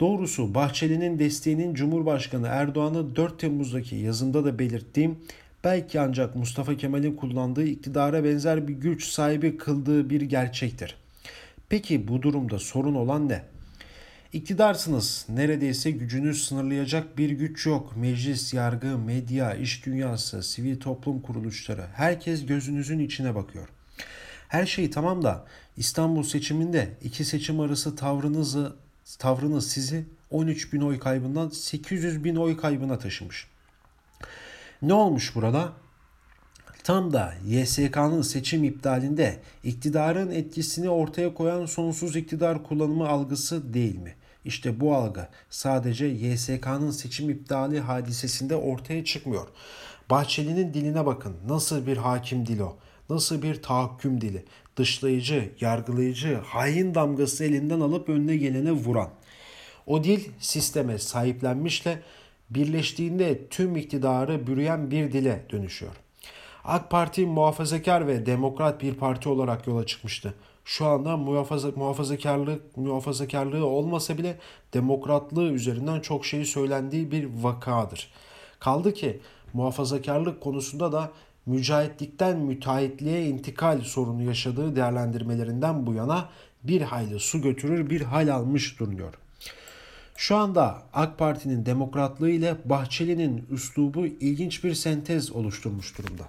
[0.00, 5.18] Doğrusu Bahçeli'nin desteğinin Cumhurbaşkanı Erdoğan'ı 4 Temmuz'daki yazımda da belirttiğim
[5.64, 10.96] belki ancak Mustafa Kemal'in kullandığı iktidara benzer bir güç sahibi kıldığı bir gerçektir.
[11.68, 13.42] Peki bu durumda sorun olan ne?
[14.32, 15.26] İktidarsınız.
[15.28, 17.96] Neredeyse gücünüz sınırlayacak bir güç yok.
[17.96, 23.68] Meclis, yargı, medya, iş dünyası, sivil toplum kuruluşları herkes gözünüzün içine bakıyor.
[24.48, 25.44] Her şey tamam da
[25.76, 28.76] İstanbul seçiminde iki seçim arası tavrınızı
[29.18, 33.46] tavrınız sizi 13 bin oy kaybından 800 bin oy kaybına taşımış.
[34.82, 35.72] Ne olmuş burada?
[36.84, 44.14] Tam da YSK'nın seçim iptalinde iktidarın etkisini ortaya koyan sonsuz iktidar kullanımı algısı değil mi?
[44.44, 49.48] İşte bu algı sadece YSK'nın seçim iptali hadisesinde ortaya çıkmıyor.
[50.10, 51.36] Bahçeli'nin diline bakın.
[51.48, 52.76] Nasıl bir hakim dili o?
[53.10, 54.44] Nasıl bir tahakküm dili?
[54.76, 59.08] Dışlayıcı, yargılayıcı, hain damgası elinden alıp önüne gelene vuran.
[59.86, 62.02] O dil sisteme sahiplenmişle
[62.50, 65.92] birleştiğinde tüm iktidarı bürüyen bir dile dönüşüyor.
[66.64, 70.34] AK Parti muhafazakar ve demokrat bir parti olarak yola çıkmıştı.
[70.64, 74.38] Şu anda muhafaza, muhafazakarlık, muhafazakarlığı olmasa bile
[74.74, 78.10] demokratlığı üzerinden çok şey söylendiği bir vakadır.
[78.58, 79.20] Kaldı ki
[79.52, 81.10] muhafazakarlık konusunda da
[81.46, 86.28] mücahitlikten müteahhitliğe intikal sorunu yaşadığı değerlendirmelerinden bu yana
[86.64, 89.14] bir hayli su götürür bir hal almış duruyor.
[90.16, 96.28] Şu anda AK Parti'nin demokratlığı ile Bahçeli'nin üslubu ilginç bir sentez oluşturmuş durumda.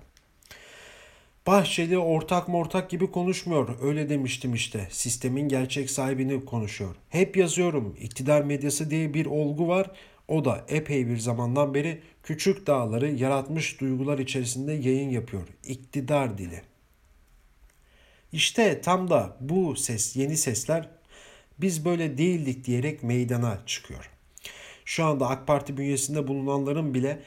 [1.47, 3.69] Bahçeli ortak mortak gibi konuşmuyor.
[3.81, 4.87] Öyle demiştim işte.
[4.91, 6.95] Sistemin gerçek sahibini konuşuyor.
[7.09, 7.95] Hep yazıyorum.
[8.01, 9.91] İktidar medyası diye bir olgu var.
[10.27, 15.47] O da epey bir zamandan beri küçük dağları yaratmış duygular içerisinde yayın yapıyor.
[15.63, 16.61] İktidar dili.
[18.31, 20.89] İşte tam da bu ses, yeni sesler
[21.59, 24.09] biz böyle değildik diyerek meydana çıkıyor.
[24.85, 27.19] Şu anda AK Parti bünyesinde bulunanların bile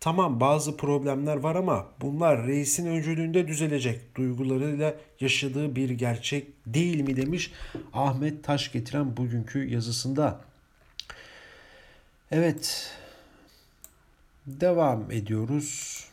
[0.00, 7.16] tamam bazı problemler var ama bunlar reisin öncülüğünde düzelecek duygularıyla yaşadığı bir gerçek değil mi
[7.16, 7.52] demiş
[7.92, 10.47] Ahmet Taş getiren bugünkü yazısında.
[12.30, 12.92] Evet.
[14.46, 16.04] Devam ediyoruz.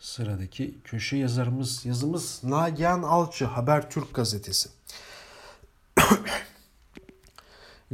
[0.00, 4.68] Sıradaki köşe yazarımız yazımız Nagihan Alçı Habertürk gazetesi.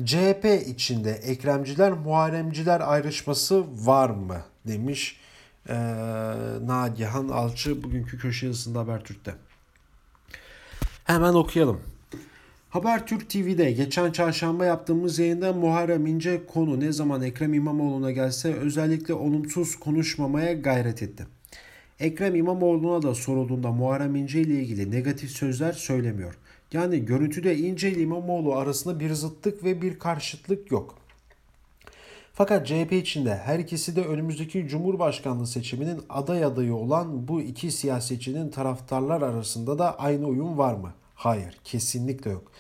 [0.05, 5.21] CHP içinde Ekremciler Muharremciler ayrışması var mı demiş
[5.69, 5.75] ee,
[6.63, 9.35] Nagihan Alçı bugünkü köşe yazısında Habertürk'te.
[11.05, 11.92] Hemen okuyalım.
[12.73, 19.15] Habertürk TV'de geçen çarşamba yaptığımız yayında Muharrem İnce konu ne zaman Ekrem İmamoğlu'na gelse özellikle
[19.15, 21.27] olumsuz konuşmamaya gayret etti.
[22.01, 26.39] Ekrem İmamoğlu'na da sorulduğunda Muharrem İnce ile ilgili negatif sözler söylemiyor.
[26.73, 30.95] Yani görüntüde İnce ile İmamoğlu arasında bir zıtlık ve bir karşıtlık yok.
[32.33, 38.51] Fakat CHP içinde her ikisi de önümüzdeki Cumhurbaşkanlığı seçiminin aday adayı olan bu iki siyasetçinin
[38.51, 40.93] taraftarlar arasında da aynı uyum var mı?
[41.23, 42.53] Hayır, kesinlikle yok.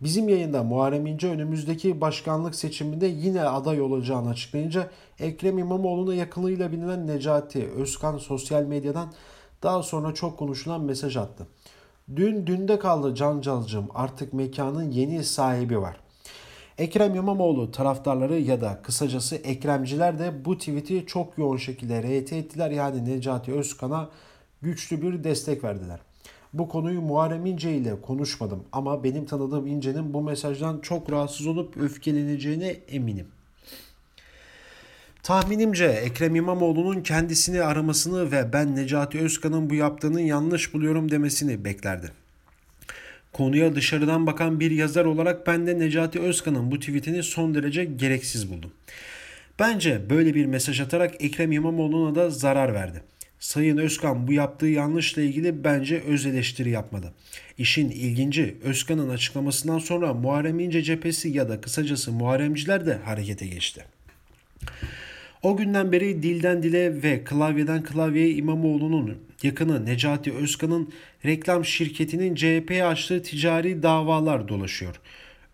[0.00, 7.06] Bizim yayında Muharrem İnce önümüzdeki başkanlık seçiminde yine aday olacağını açıklayınca Ekrem İmamoğlu'na yakınlığıyla bilinen
[7.06, 9.12] Necati Özkan sosyal medyadan
[9.62, 11.46] daha sonra çok konuşulan mesaj attı.
[12.16, 15.96] Dün dünde kaldı Cancalcım artık mekanın yeni sahibi var.
[16.78, 22.70] Ekrem İmamoğlu taraftarları ya da kısacası Ekremciler de bu tweet'i çok yoğun şekilde RT ettiler.
[22.70, 24.08] Yani Necati Özkan'a
[24.62, 26.00] güçlü bir destek verdiler.
[26.58, 31.76] Bu konuyu Muharrem İnce ile konuşmadım ama benim tanıdığım İnce'nin bu mesajdan çok rahatsız olup
[31.76, 33.26] öfkeleneceğine eminim.
[35.22, 42.12] Tahminimce Ekrem İmamoğlu'nun kendisini aramasını ve ben Necati Özkan'ın bu yaptığını yanlış buluyorum demesini beklerdi.
[43.32, 48.50] Konuya dışarıdan bakan bir yazar olarak ben de Necati Özkan'ın bu tweetini son derece gereksiz
[48.50, 48.70] buldum.
[49.58, 53.02] Bence böyle bir mesaj atarak Ekrem İmamoğlu'na da zarar verdi.
[53.40, 57.14] Sayın Özkan bu yaptığı yanlışla ilgili bence öz eleştiri yapmadı.
[57.58, 63.84] İşin ilginci Özkan'ın açıklamasından sonra Muharrem İnce cephesi ya da kısacası Muharremciler de harekete geçti.
[65.42, 70.92] O günden beri dilden dile ve klavyeden klavyeye İmamoğlu'nun yakını Necati Özkan'ın
[71.24, 75.00] reklam şirketinin CHP'ye açtığı ticari davalar dolaşıyor.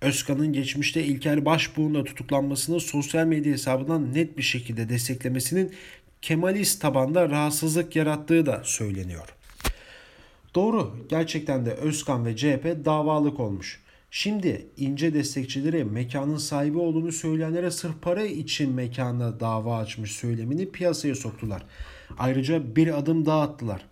[0.00, 5.72] Özkan'ın geçmişte İlker Başbuğ'un tutuklanmasını sosyal medya hesabından net bir şekilde desteklemesinin
[6.22, 9.34] Kemalist tabanda rahatsızlık yarattığı da söyleniyor.
[10.54, 13.80] Doğru, gerçekten de Özkan ve CHP davalık olmuş.
[14.10, 21.14] Şimdi ince destekçileri mekanın sahibi olduğunu söyleyenlere sırf para için mekana dava açmış söylemini piyasaya
[21.14, 21.66] soktular.
[22.18, 23.86] Ayrıca bir adım daha attılar.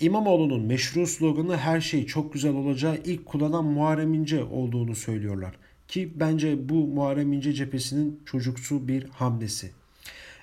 [0.00, 5.54] İmamoğlu'nun meşru sloganı her şey çok güzel olacağı ilk kullanan Muharrem İnce olduğunu söylüyorlar.
[5.88, 9.70] Ki bence bu Muharrem İnce cephesinin çocuksu bir hamlesi.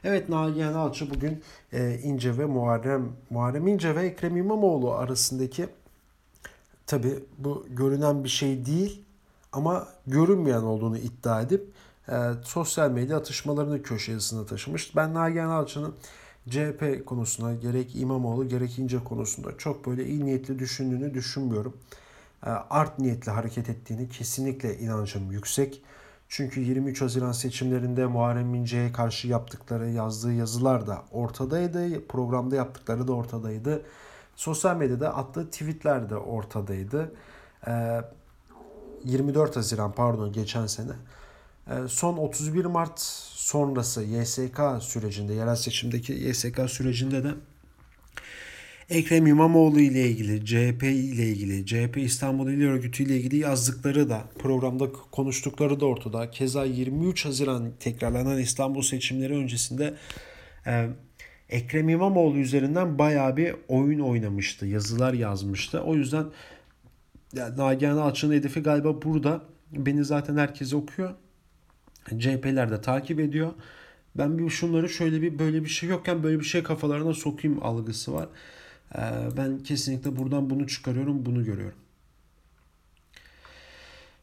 [0.08, 5.68] Evet Nagihan Alçı bugün e, İnce ve Muharrem, Muharrem İnce ve Ekrem İmamoğlu arasındaki
[6.88, 9.02] tabi bu görünen bir şey değil
[9.52, 11.72] ama görünmeyen olduğunu iddia edip
[12.10, 14.96] e, sosyal medya atışmalarını köşe yazısına taşımış.
[14.96, 15.96] Ben Nagihan Alçı'nın
[16.50, 21.78] CHP konusuna gerek İmamoğlu gerek İnce konusunda çok böyle iyi niyetli düşündüğünü düşünmüyorum.
[22.70, 25.82] art niyetli hareket ettiğini kesinlikle inancım yüksek.
[26.29, 32.07] Çünkü 23 Haziran seçimlerinde Muharrem İnce'ye karşı yaptıkları, yazdığı yazılar da ortadaydı.
[32.07, 33.81] Programda yaptıkları da ortadaydı.
[34.35, 37.11] Sosyal medyada attığı tweetler de ortadaydı.
[39.03, 40.91] 24 ee, Haziran pardon geçen sene.
[41.67, 47.31] Ee, son 31 Mart sonrası YSK sürecinde, yerel seçimdeki YSK sürecinde de
[48.89, 54.24] Ekrem İmamoğlu ile ilgili, CHP ile ilgili, CHP İstanbul İl Örgütü ile ilgili yazdıkları da
[54.39, 56.32] programda konuştukları da ortada.
[56.32, 59.93] Keza 23 Haziran tekrarlanan İstanbul seçimleri öncesinde
[60.67, 60.89] e,
[61.50, 64.65] Ekrem İmamoğlu üzerinden bayağı bir oyun oynamıştı.
[64.65, 65.82] Yazılar yazmıştı.
[65.82, 66.26] O yüzden
[67.34, 69.41] yani Nagihan Alçı'nın hedefi galiba burada.
[69.71, 71.15] Beni zaten herkes okuyor.
[72.17, 73.52] CHP'ler de takip ediyor.
[74.15, 78.13] Ben bir şunları şöyle bir böyle bir şey yokken böyle bir şey kafalarına sokayım algısı
[78.13, 78.28] var.
[78.97, 79.01] Ee,
[79.38, 81.77] ben kesinlikle buradan bunu çıkarıyorum, bunu görüyorum.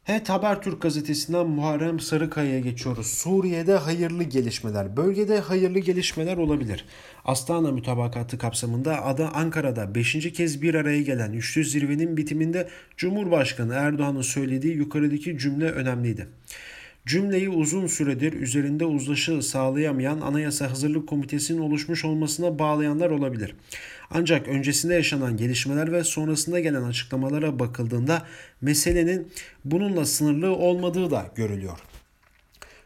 [0.07, 3.07] Evet Habertürk gazetesinden Muharrem Sarıkaya'ya geçiyoruz.
[3.07, 4.97] Suriye'de hayırlı gelişmeler.
[4.97, 6.85] Bölgede hayırlı gelişmeler olabilir.
[7.25, 10.33] Astana mütabakatı kapsamında adı Ankara'da 5.
[10.33, 16.29] kez bir araya gelen üçlü zirvenin bitiminde Cumhurbaşkanı Erdoğan'ın söylediği yukarıdaki cümle önemliydi.
[17.07, 23.55] Cümleyi uzun süredir üzerinde uzlaşı sağlayamayan Anayasa Hazırlık Komitesi'nin oluşmuş olmasına bağlayanlar olabilir.
[24.15, 28.27] Ancak öncesinde yaşanan gelişmeler ve sonrasında gelen açıklamalara bakıldığında
[28.61, 29.33] meselenin
[29.65, 31.79] bununla sınırlı olmadığı da görülüyor.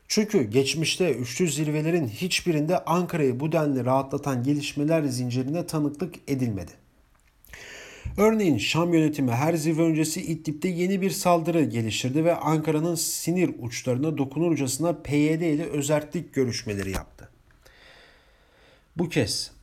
[0.09, 6.73] Çünkü geçmişte üçlü zirvelerin hiçbirinde Ankara'yı bu denli rahatlatan gelişmeler zincirine tanıklık edilmedi.
[8.17, 14.19] Örneğin Şam yönetimi her zirve öncesi İdlib'de yeni bir saldırı geliştirdi ve Ankara'nın sinir uçlarına
[14.19, 17.29] dokunurcasına PYD ile özellik görüşmeleri yaptı.
[18.97, 19.56] Bu kez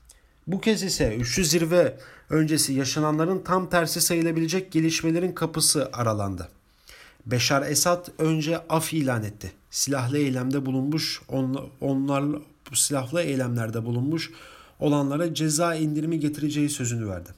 [0.47, 1.97] bu kez ise üçlü zirve
[2.29, 6.49] öncesi yaşananların tam tersi sayılabilecek gelişmelerin kapısı aralandı.
[7.25, 9.51] Beşar Esad önce af ilan etti.
[9.71, 11.21] Silahlı eylemde bulunmuş,
[11.81, 12.23] onlar
[12.73, 14.31] silahlı eylemlerde bulunmuş
[14.79, 17.29] olanlara ceza indirimi getireceği sözünü verdi.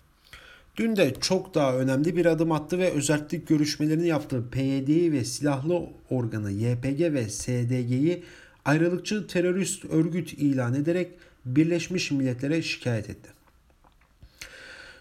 [0.78, 5.82] Dün de çok daha önemli bir adım attı ve özellik görüşmelerini yaptığı PYD'yi ve silahlı
[6.10, 8.24] organı YPG ve SDG'yi
[8.65, 11.12] ayrılıkçı terörist örgüt ilan ederek
[11.46, 13.30] Birleşmiş Milletler'e şikayet etti.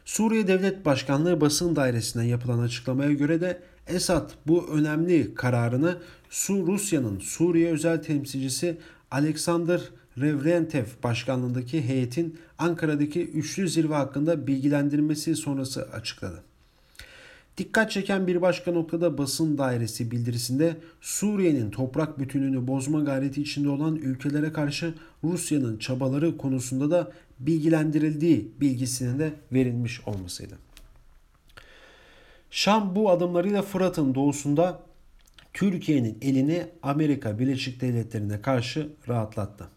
[0.05, 5.99] Suriye Devlet Başkanlığı basın dairesinden yapılan açıklamaya göre de Esad bu önemli kararını
[6.31, 8.77] Su Rusya'nın Suriye özel temsilcisi
[9.11, 9.81] Alexander
[10.19, 16.43] Revrentev başkanlığındaki heyetin Ankara'daki üçlü zirve hakkında bilgilendirmesi sonrası açıkladı.
[17.59, 23.97] Dikkat çeken bir başka noktada basın dairesi bildirisinde Suriye'nin toprak bütünlüğünü bozma gayreti içinde olan
[23.97, 30.55] ülkelere karşı Rusya'nın çabaları konusunda da bilgilendirildiği bilgisinin de verilmiş olmasıydı.
[32.51, 34.81] Şam bu adımlarıyla Fırat'ın doğusunda
[35.53, 39.69] Türkiye'nin elini Amerika Birleşik Devletleri'ne karşı rahatlattı.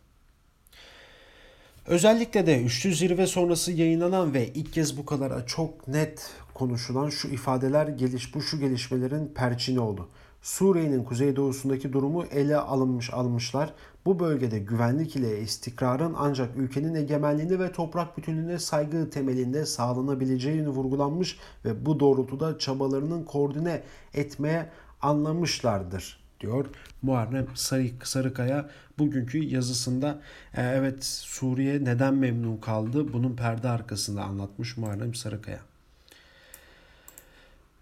[1.87, 7.27] Özellikle de üçlü zirve sonrası yayınlanan ve ilk kez bu kadar çok net konuşulan şu
[7.27, 10.09] ifadeler geliş bu şu gelişmelerin perçini oldu.
[10.41, 13.73] Suriye'nin kuzeydoğusundaki durumu ele alınmış almışlar.
[14.05, 21.39] Bu bölgede güvenlik ile istikrarın ancak ülkenin egemenliğine ve toprak bütünlüğüne saygı temelinde sağlanabileceğini vurgulanmış
[21.65, 24.69] ve bu doğrultuda çabalarının koordine etmeye
[25.01, 26.65] anlamışlardır diyor
[27.01, 30.21] Muharrem Sarı, Sarıkaya bugünkü yazısında.
[30.53, 33.13] E, evet Suriye neden memnun kaldı?
[33.13, 35.66] Bunun perde arkasında anlatmış Muharrem Sarıkaya.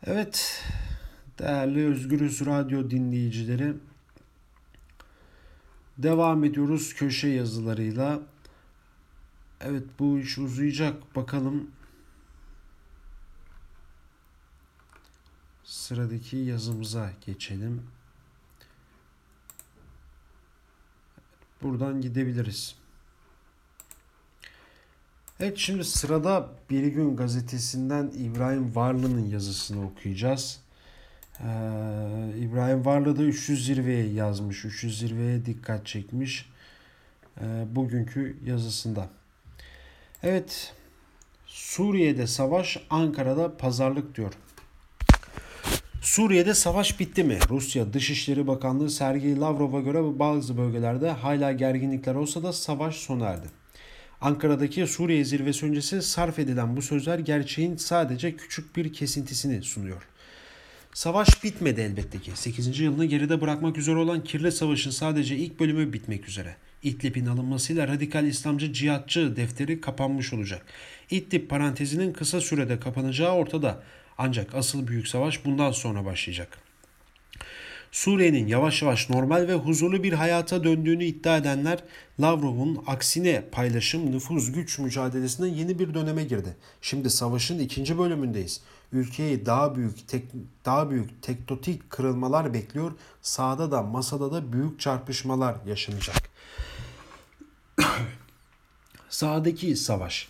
[0.07, 0.63] Evet
[1.39, 3.73] değerli Özgürüz Radyo dinleyicileri
[5.97, 8.21] devam ediyoruz köşe yazılarıyla.
[9.61, 11.71] Evet bu iş uzayacak bakalım.
[15.63, 17.83] Sıradaki yazımıza geçelim.
[21.61, 22.75] Buradan gidebiliriz.
[25.39, 30.59] Evet şimdi sırada Bir Gün gazetesinden İbrahim Varlı'nın yazısını okuyacağız.
[31.39, 31.43] Ee,
[32.39, 34.65] İbrahim Varlı da 300 zirveye yazmış.
[34.65, 36.49] 300 zirveye dikkat çekmiş.
[37.41, 39.09] Ee, bugünkü yazısında.
[40.23, 40.73] Evet
[41.45, 44.33] Suriye'de savaş Ankara'da pazarlık diyor.
[46.01, 47.39] Suriye'de savaş bitti mi?
[47.49, 53.64] Rusya Dışişleri Bakanlığı Sergey Lavrov'a göre bazı bölgelerde hala gerginlikler olsa da savaş sona erdi.
[54.21, 60.07] Ankara'daki Suriye zirvesi öncesi sarf edilen bu sözler gerçeğin sadece küçük bir kesintisini sunuyor.
[60.93, 62.31] Savaş bitmedi elbette ki.
[62.35, 62.79] 8.
[62.79, 66.55] yılını geride bırakmak üzere olan kirli savaşın sadece ilk bölümü bitmek üzere.
[66.83, 70.65] İdlib'in alınmasıyla radikal İslamcı cihatçı defteri kapanmış olacak.
[71.09, 73.83] İdlib parantezinin kısa sürede kapanacağı ortada.
[74.17, 76.64] Ancak asıl büyük savaş bundan sonra başlayacak.
[77.91, 81.83] Suriye'nin yavaş yavaş normal ve huzurlu bir hayata döndüğünü iddia edenler
[82.19, 86.57] Lavrov'un aksine paylaşım, nüfuz, güç mücadelesinde yeni bir döneme girdi.
[86.81, 88.61] Şimdi savaşın ikinci bölümündeyiz.
[88.91, 90.23] Ülkeyi daha büyük tek,
[90.65, 92.91] daha büyük tektotik kırılmalar bekliyor.
[93.21, 96.15] Sağda da masada da büyük çarpışmalar yaşanacak.
[99.09, 100.27] Sağdaki savaş.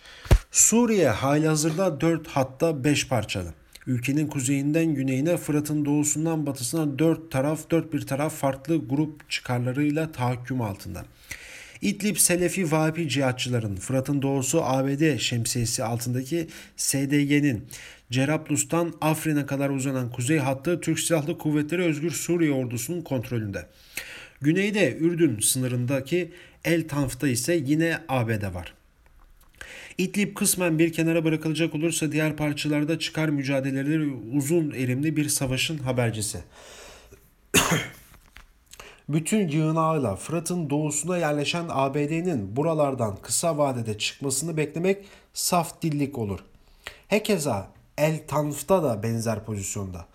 [0.52, 3.54] Suriye hazırda 4 hatta 5 parçalı.
[3.88, 10.62] Ülkenin kuzeyinden güneyine, Fırat'ın doğusundan batısına dört taraf, dört bir taraf farklı grup çıkarlarıyla tahakküm
[10.62, 11.06] altında.
[11.82, 17.66] İdlib Selefi Vahabi cihatçıların Fırat'ın doğusu ABD şemsiyesi altındaki SDG'nin
[18.12, 23.66] Cerablus'tan Afrin'e kadar uzanan kuzey hattı Türk Silahlı Kuvvetleri Özgür Suriye ordusunun kontrolünde.
[24.42, 26.32] Güneyde Ürdün sınırındaki
[26.64, 28.74] El Tanf'ta ise yine ABD var.
[29.98, 36.44] İdlib kısmen bir kenara bırakılacak olursa diğer parçalarda çıkar mücadeleleri uzun erimli bir savaşın habercisi.
[39.10, 46.40] Bütün yığınağıyla Fırat'ın doğusuna yerleşen ABD'nin buralardan kısa vadede çıkmasını beklemek saf dillik olur.
[47.08, 50.06] Hekeza El Tanf'ta da benzer pozisyonda.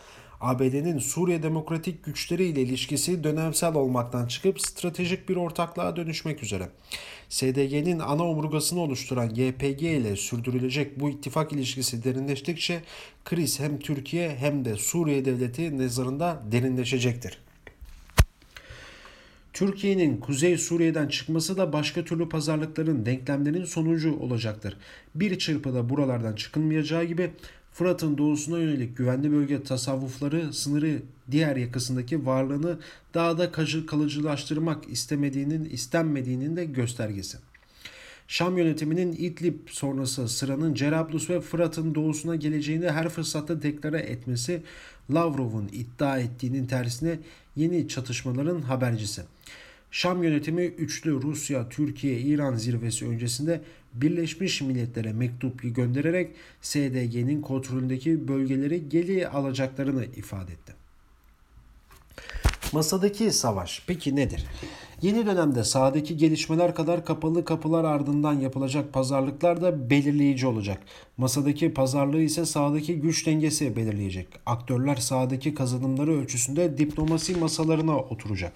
[0.41, 6.69] ABD'nin Suriye Demokratik Güçleri ile ilişkisi dönemsel olmaktan çıkıp stratejik bir ortaklığa dönüşmek üzere.
[7.29, 12.83] SDG'nin ana omurgasını oluşturan YPG ile sürdürülecek bu ittifak ilişkisi derinleştikçe
[13.25, 17.39] kriz hem Türkiye hem de Suriye devleti nazarında derinleşecektir.
[19.53, 24.77] Türkiye'nin Kuzey Suriye'den çıkması da başka türlü pazarlıkların, denklemlerin sonucu olacaktır.
[25.15, 27.31] Bir çırpıda buralardan çıkılmayacağı gibi
[27.73, 32.79] Fırat'ın doğusuna yönelik güvenli bölge tasavvufları sınırı diğer yakasındaki varlığını
[33.15, 33.53] daha da
[33.87, 37.39] kalıcılaştırmak istemediğinin istenmediğinin de göstergesi.
[38.29, 44.63] Şam yönetiminin İdlib sonrası sıranın Cerablus ve Fırat'ın doğusuna geleceğini her fırsatta deklare etmesi
[45.15, 47.19] Lavrov'un iddia ettiğinin tersine
[47.57, 49.23] yeni çatışmaların habercisi.
[49.91, 53.61] Şam yönetimi üçlü Rusya, Türkiye, İran zirvesi öncesinde
[53.95, 56.31] Birleşmiş Milletler'e mektup göndererek
[56.61, 60.73] SDG'nin kontrolündeki bölgeleri geri alacaklarını ifade etti.
[62.73, 64.47] Masadaki savaş peki nedir?
[65.03, 70.83] Yeni dönemde sahadaki gelişmeler kadar kapalı kapılar ardından yapılacak pazarlıklar da belirleyici olacak.
[71.17, 74.29] Masadaki pazarlığı ise sahadaki güç dengesi belirleyecek.
[74.47, 78.53] Aktörler sahadaki kazanımları ölçüsünde diplomasi masalarına oturacak.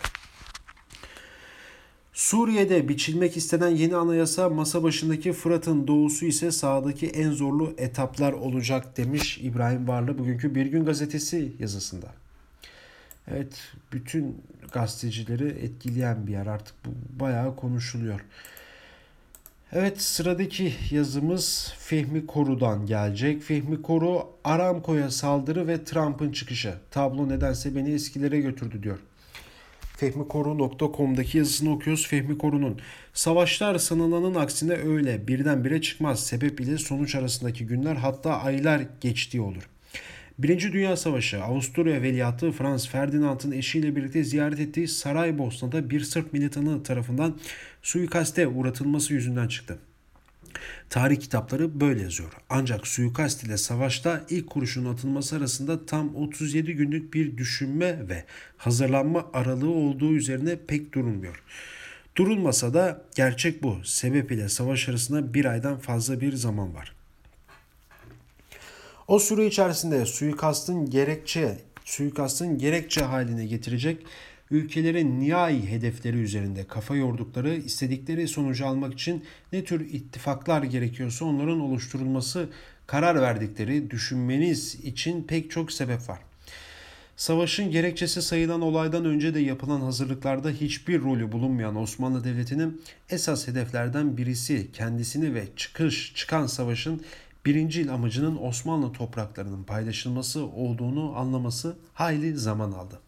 [2.15, 8.97] Suriye'de biçilmek istenen yeni anayasa masa başındaki Fırat'ın doğusu ise sağdaki en zorlu etaplar olacak
[8.97, 12.07] demiş İbrahim Varlı bugünkü Bir Gün Gazetesi yazısında.
[13.29, 14.43] Evet bütün
[14.73, 18.21] gazetecileri etkileyen bir yer artık bu bayağı konuşuluyor.
[19.73, 23.43] Evet sıradaki yazımız Fehmi Koru'dan gelecek.
[23.43, 26.75] Fehmi Koru Aramco'ya saldırı ve Trump'ın çıkışı.
[26.91, 28.99] Tablo nedense beni eskilere götürdü diyor.
[29.97, 32.07] Fehmikoru.com'daki yazısını okuyoruz.
[32.07, 32.81] Fehmi Koru'nun
[33.13, 36.27] Savaşlar sanılanın aksine öyle birdenbire çıkmaz.
[36.27, 39.69] Sebep ile sonuç arasındaki günler hatta aylar geçtiği olur.
[40.39, 46.83] Birinci Dünya Savaşı Avusturya Veliahtı Franz Ferdinand'ın eşiyle birlikte ziyaret ettiği Saraybosna'da bir Sırp militanı
[46.83, 47.39] tarafından
[47.83, 49.79] suikaste uğratılması yüzünden çıktı.
[50.91, 52.33] Tarih kitapları böyle yazıyor.
[52.51, 58.25] Ancak suikast ile savaşta ilk kurşun atılması arasında tam 37 günlük bir düşünme ve
[58.57, 61.43] hazırlanma aralığı olduğu üzerine pek durulmuyor.
[62.17, 63.85] Durulmasa da gerçek bu.
[63.85, 66.95] Sebep ile savaş arasında bir aydan fazla bir zaman var.
[69.09, 74.07] O süre içerisinde suikastın gerekçe suikastın gerekçe haline getirecek
[74.55, 81.61] ülkelerin nihai hedefleri üzerinde kafa yordukları, istedikleri sonucu almak için ne tür ittifaklar gerekiyorsa onların
[81.61, 82.49] oluşturulması
[82.87, 86.19] karar verdikleri düşünmeniz için pek çok sebep var.
[87.17, 94.17] Savaşın gerekçesi sayılan olaydan önce de yapılan hazırlıklarda hiçbir rolü bulunmayan Osmanlı Devleti'nin esas hedeflerden
[94.17, 97.03] birisi kendisini ve çıkış çıkan savaşın
[97.47, 103.01] birinci amacının Osmanlı topraklarının paylaşılması olduğunu anlaması hayli zaman aldı.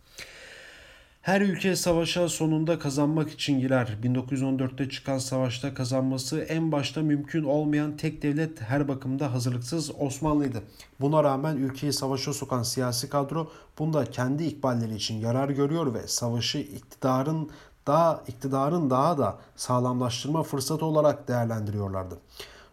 [1.26, 3.98] Her ülke savaşa sonunda kazanmak için girer.
[4.02, 10.62] 1914'te çıkan savaşta kazanması en başta mümkün olmayan tek devlet her bakımda hazırlıksız Osmanlı'ydı.
[11.00, 16.58] Buna rağmen ülkeyi savaşa sokan siyasi kadro bunda kendi ikballeri için yarar görüyor ve savaşı
[16.58, 17.50] iktidarın
[17.86, 22.18] daha iktidarın daha da sağlamlaştırma fırsatı olarak değerlendiriyorlardı.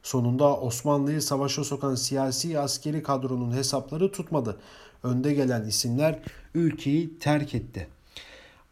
[0.03, 4.57] Sonunda Osmanlı'yı savaşa sokan siyasi askeri kadronun hesapları tutmadı.
[5.03, 6.19] Önde gelen isimler
[6.55, 7.87] ülkeyi terk etti.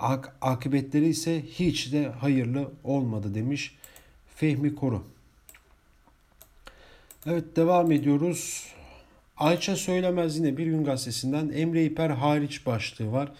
[0.01, 3.75] Ak akıbetleri ise hiç de hayırlı olmadı demiş
[4.35, 5.03] Fehmi Koru.
[7.25, 8.65] Evet devam ediyoruz.
[9.37, 13.31] Ayça Söylemez yine Bir Gün Gazetesi'nden Emre İper hariç başlığı var.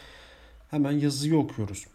[0.71, 1.85] Hemen yazıyı okuyoruz.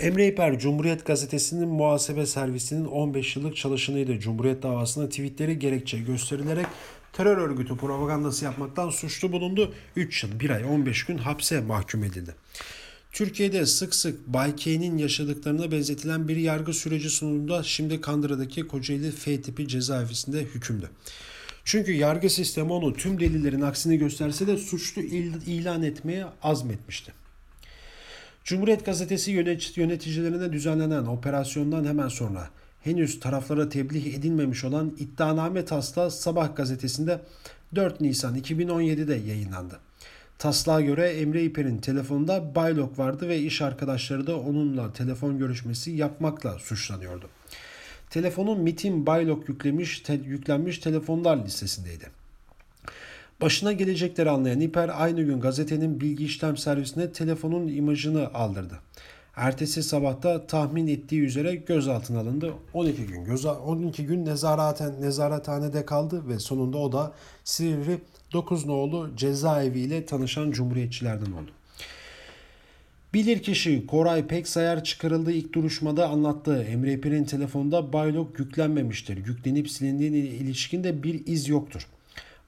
[0.00, 4.18] Emre İper, Cumhuriyet Gazetesi'nin muhasebe servisinin 15 yıllık çalışanıydı.
[4.18, 6.66] Cumhuriyet davasında tweetleri gerekçe gösterilerek
[7.12, 9.74] terör örgütü propagandası yapmaktan suçlu bulundu.
[9.96, 12.34] 3 yıl, 1 ay, 15 gün hapse mahkum edildi.
[13.12, 19.42] Türkiye'de sık sık Bay K'nin yaşadıklarına benzetilen bir yargı süreci sonunda şimdi Kandıra'daki Kocaeli F
[19.42, 20.88] tipi cezaevisinde hükümlü.
[21.64, 25.02] Çünkü yargı sistemi onu tüm delillerin aksini gösterse de suçlu
[25.46, 27.12] ilan etmeye azmetmişti.
[28.44, 29.30] Cumhuriyet Gazetesi
[29.76, 32.50] yöneticilerine düzenlenen operasyondan hemen sonra
[32.80, 37.20] henüz taraflara tebliğ edilmemiş olan iddianame taslağı Sabah gazetesinde
[37.74, 39.80] 4 Nisan 2017'de yayınlandı.
[40.38, 46.58] Taslağa göre Emre İper'in telefonunda Baylok vardı ve iş arkadaşları da onunla telefon görüşmesi yapmakla
[46.58, 47.28] suçlanıyordu.
[48.10, 52.10] Telefonun MIT'in Baylok yüklemiş, te, yüklenmiş telefonlar listesindeydi.
[53.40, 58.78] Başına gelecekleri anlayan İper aynı gün gazetenin bilgi işlem servisine telefonun imajını aldırdı.
[59.36, 62.54] Ertesi sabahta tahmin ettiği üzere gözaltına alındı.
[62.74, 67.12] 12 gün göz 12 gün nezaraten nezarethanede kaldı ve sonunda o da
[67.44, 67.98] Silivri
[68.32, 71.50] 9 nolu cezaevi ile tanışan cumhuriyetçilerden oldu.
[73.14, 79.26] Bilirkişi Koray Peksayar çıkarıldığı ilk duruşmada anlattığı Emre İpir'in telefonda baylok yüklenmemiştir.
[79.26, 81.86] Yüklenip silindiğine ilişkin de bir iz yoktur.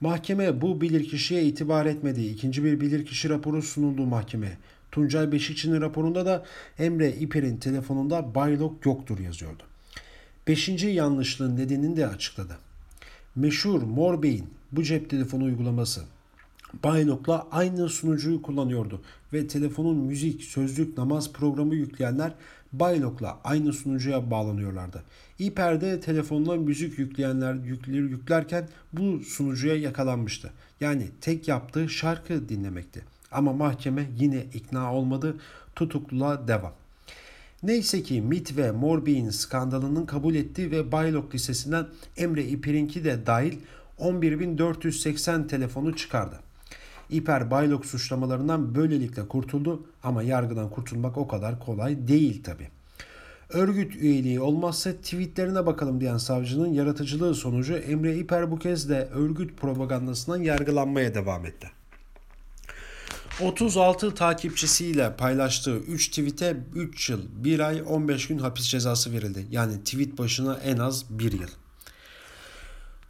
[0.01, 2.25] Mahkeme bu bilirkişiye itibar etmedi.
[2.25, 4.57] İkinci bir bilirkişi raporu sunuldu mahkemeye.
[4.91, 6.45] Tuncay Beşikçi'nin raporunda da
[6.79, 9.63] Emre İper'in telefonunda baylok yoktur yazıyordu.
[10.47, 12.57] Beşinci yanlışlığın nedenini de açıkladı.
[13.35, 16.01] Meşhur Mor Bey'in bu cep telefonu uygulaması
[16.83, 19.01] Baylok'la aynı sunucuyu kullanıyordu
[19.33, 22.33] ve telefonun müzik, sözlük, namaz programı yükleyenler
[22.73, 25.03] Baylok'la aynı sunucuya bağlanıyorlardı.
[25.39, 30.51] İper'de telefonla müzik yükleyenler yükler, yüklerken bu sunucuya yakalanmıştı.
[30.81, 33.01] Yani tek yaptığı şarkı dinlemekti.
[33.31, 35.37] Ama mahkeme yine ikna olmadı.
[35.75, 36.73] Tutukluluğa devam.
[37.63, 43.57] Neyse ki MIT ve Morbi'nin skandalının kabul ettiği ve Baylok Lisesi'nden Emre İpir'inki de dahil
[44.01, 46.39] 11.480 telefonu çıkardı.
[47.09, 52.67] İper Baylok suçlamalarından böylelikle kurtuldu ama yargıdan kurtulmak o kadar kolay değil tabi.
[53.49, 59.57] Örgüt üyeliği olmazsa tweetlerine bakalım diyen savcının yaratıcılığı sonucu Emre İper bu kez de örgüt
[59.57, 61.71] propagandasından yargılanmaya devam etti.
[63.41, 69.47] 36 takipçisiyle paylaştığı 3 tweet'e 3 yıl, 1 ay, 15 gün hapis cezası verildi.
[69.51, 71.49] Yani tweet başına en az 1 yıl.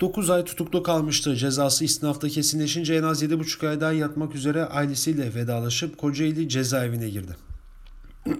[0.01, 1.35] 9 ay tutuklu kalmıştı.
[1.35, 7.31] Cezası istinafta kesinleşince en az 7,5 ay daha yatmak üzere ailesiyle vedalaşıp Kocaeli cezaevine girdi.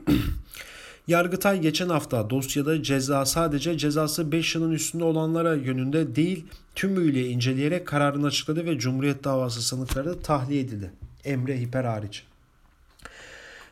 [1.08, 6.46] Yargıtay geçen hafta dosyada ceza sadece cezası 5 yılın üstünde olanlara yönünde değil
[6.76, 10.92] tümüyle inceleyerek kararını açıkladı ve Cumhuriyet davası sanıkları tahliye edildi.
[11.24, 12.24] Emre Hiper hariç.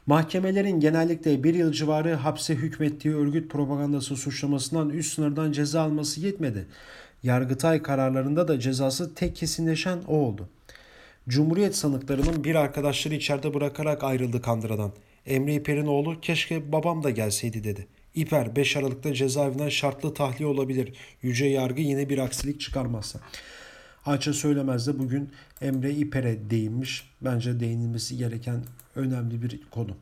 [0.06, 6.66] Mahkemelerin genellikle bir yıl civarı hapse hükmettiği örgüt propagandası suçlamasından üst sınırdan ceza alması yetmedi.
[7.24, 10.50] Yargıtay kararlarında da cezası tek kesinleşen o oldu.
[11.30, 14.92] Cumhuriyet sanıklarının bir arkadaşları içeride bırakarak ayrıldı Kandıra'dan.
[15.26, 17.88] Emre İper'in oğlu keşke babam da gelseydi dedi.
[18.16, 20.94] İper 5 Aralık'ta cezaevinden şartlı tahliye olabilir.
[21.22, 23.20] Yüce yargı yine bir aksilik çıkarmazsa.
[24.06, 25.30] Ayça Söylemez de bugün
[25.62, 27.10] Emre İper'e değinmiş.
[27.22, 28.64] Bence değinilmesi gereken
[28.96, 29.96] önemli bir konu.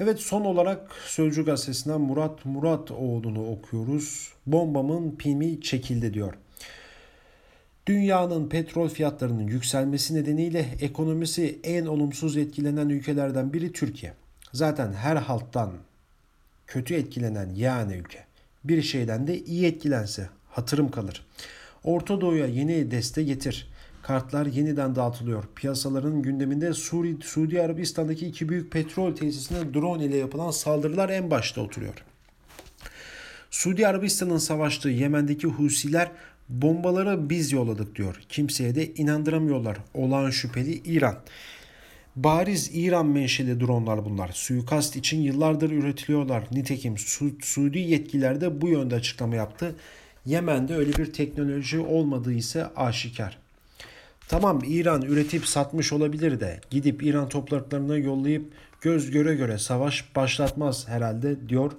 [0.00, 4.32] Evet son olarak Sözcü Gazetesi'nden Murat Murat oğlunu okuyoruz.
[4.46, 6.34] Bombamın pimi çekildi diyor.
[7.86, 14.12] Dünyanın petrol fiyatlarının yükselmesi nedeniyle ekonomisi en olumsuz etkilenen ülkelerden biri Türkiye.
[14.52, 15.72] Zaten her halktan
[16.66, 18.24] kötü etkilenen yani ülke.
[18.64, 21.26] Bir şeyden de iyi etkilense hatırım kalır.
[21.84, 23.68] Orta Doğu'ya yeni deste getir.
[24.06, 25.44] Kartlar yeniden dağıtılıyor.
[25.54, 31.60] Piyasaların gündeminde Suri, Suudi Arabistan'daki iki büyük petrol tesisine drone ile yapılan saldırılar en başta
[31.60, 31.94] oturuyor.
[33.50, 36.10] Suudi Arabistan'ın savaştığı Yemen'deki Husiler
[36.48, 38.20] bombaları biz yolladık diyor.
[38.28, 39.78] Kimseye de inandıramıyorlar.
[39.94, 41.18] Olağan şüpheli İran.
[42.16, 44.30] Bariz İran menşeli dronlar bunlar.
[44.34, 46.44] Suikast için yıllardır üretiliyorlar.
[46.52, 49.74] Nitekim Su Suudi yetkililer de bu yönde açıklama yaptı.
[50.26, 53.43] Yemen'de öyle bir teknoloji olmadığı ise aşikar.
[54.28, 60.88] Tamam İran üretip satmış olabilir de gidip İran topraklarına yollayıp göz göre göre savaş başlatmaz
[60.88, 61.72] herhalde diyor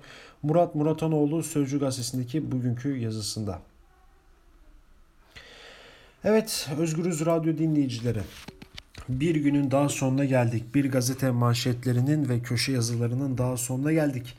[0.43, 3.61] Murat Muratanoğlu Sözcü Gazetesi'ndeki bugünkü yazısında.
[6.23, 8.21] Evet Özgürüz Radyo dinleyicileri
[9.09, 10.75] bir günün daha sonuna geldik.
[10.75, 14.37] Bir gazete manşetlerinin ve köşe yazılarının daha sonuna geldik.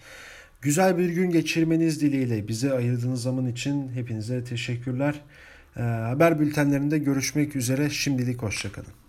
[0.63, 5.15] Güzel bir gün geçirmeniz dileğiyle bize ayırdığınız zaman için hepinize teşekkürler.
[5.83, 7.91] Haber bültenlerinde görüşmek üzere.
[7.91, 9.06] Şimdilik hoşçakalın.